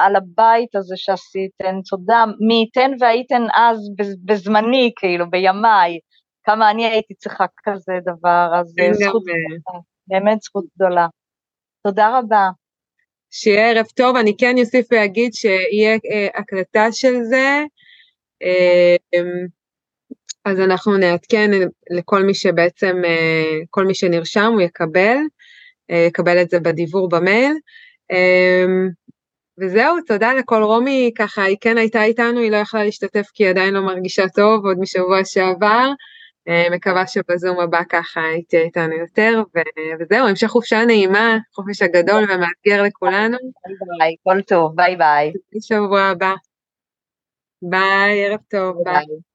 על 0.07 0.17
הבית 0.17 0.77
הזה 0.77 0.97
שעשיתן, 0.97 1.81
תודה. 1.91 2.25
מי 2.47 2.55
ייתן 2.55 2.91
והייתן 3.01 3.43
אז 3.55 3.79
בזמני, 4.25 4.93
כאילו, 4.97 5.31
בימיי. 5.31 5.99
כמה 6.45 6.71
אני 6.71 6.87
הייתי 6.87 7.15
צריכה 7.15 7.45
כזה 7.65 7.93
דבר, 8.03 8.51
אז 8.61 8.75
אה, 8.81 8.95
זכות 8.95 9.23
גדולה, 9.23 9.81
באמת 10.07 10.43
זכות 10.43 10.65
גדולה. 10.77 11.07
תודה 11.87 12.19
רבה. 12.19 12.49
שיהיה 13.31 13.71
ערב 13.71 13.87
טוב, 13.87 14.17
אני 14.17 14.37
כן 14.39 14.55
אוסיף 14.59 14.87
ואגיד 14.91 15.33
שיהיה 15.35 15.99
אה, 16.13 16.29
הקלטה 16.35 16.93
של 16.93 17.23
זה, 17.23 17.63
אז 20.45 20.61
אנחנו 20.61 20.97
נעדכן 20.97 21.51
לכל 21.91 22.23
מי 22.23 22.35
שבעצם, 22.35 22.97
כל 23.71 23.85
מי 23.85 23.95
שנרשם 23.95 24.53
הוא 24.53 24.61
יקבל. 24.61 25.17
יקבל 25.97 26.43
את 26.43 26.51
זה 26.51 26.61
בדיוור 26.61 27.09
במייל. 27.09 27.53
אמ, 28.13 28.89
וזהו, 29.61 29.97
תודה 30.07 30.35
לכל 30.35 30.63
רומי, 30.63 31.11
ככה 31.19 31.43
היא 31.43 31.57
כן 31.61 31.79
הייתה 31.79 32.03
איתנו, 32.03 32.41
היא 32.41 32.51
לא 32.51 32.57
יכלה 32.57 32.85
להשתתף 32.85 33.27
כי 33.35 33.45
היא 33.45 33.51
עדיין 33.51 33.75
לא 33.75 33.81
מרגישה 33.81 34.29
טוב, 34.29 34.67
עוד 34.67 34.79
משבוע 34.81 35.25
שעבר. 35.25 35.89
אה, 36.49 36.71
מקווה 36.71 37.07
שבזום 37.07 37.61
הבא 37.61 37.81
ככה 37.89 38.21
היא 38.21 38.45
תהיה 38.49 38.63
איתנו 38.63 38.97
יותר, 38.97 39.43
וזהו, 40.01 40.27
המשך 40.29 40.47
חופשה 40.47 40.85
נעימה, 40.85 41.39
חופש 41.55 41.83
הגדול 41.83 42.23
ומאתגר 42.23 42.83
לכולנו. 42.83 43.37
ביי 43.67 43.77
ביי, 43.99 44.17
כל 44.23 44.43
טוב, 44.43 44.77
ביי 44.77 44.97
ביי. 44.97 45.33
שבוע 45.61 46.03
הבא. 46.03 46.35
ביי, 47.63 48.27
ערב 48.27 48.41
טוב, 48.51 48.77
ביי. 48.85 48.95
ביי. 48.95 49.32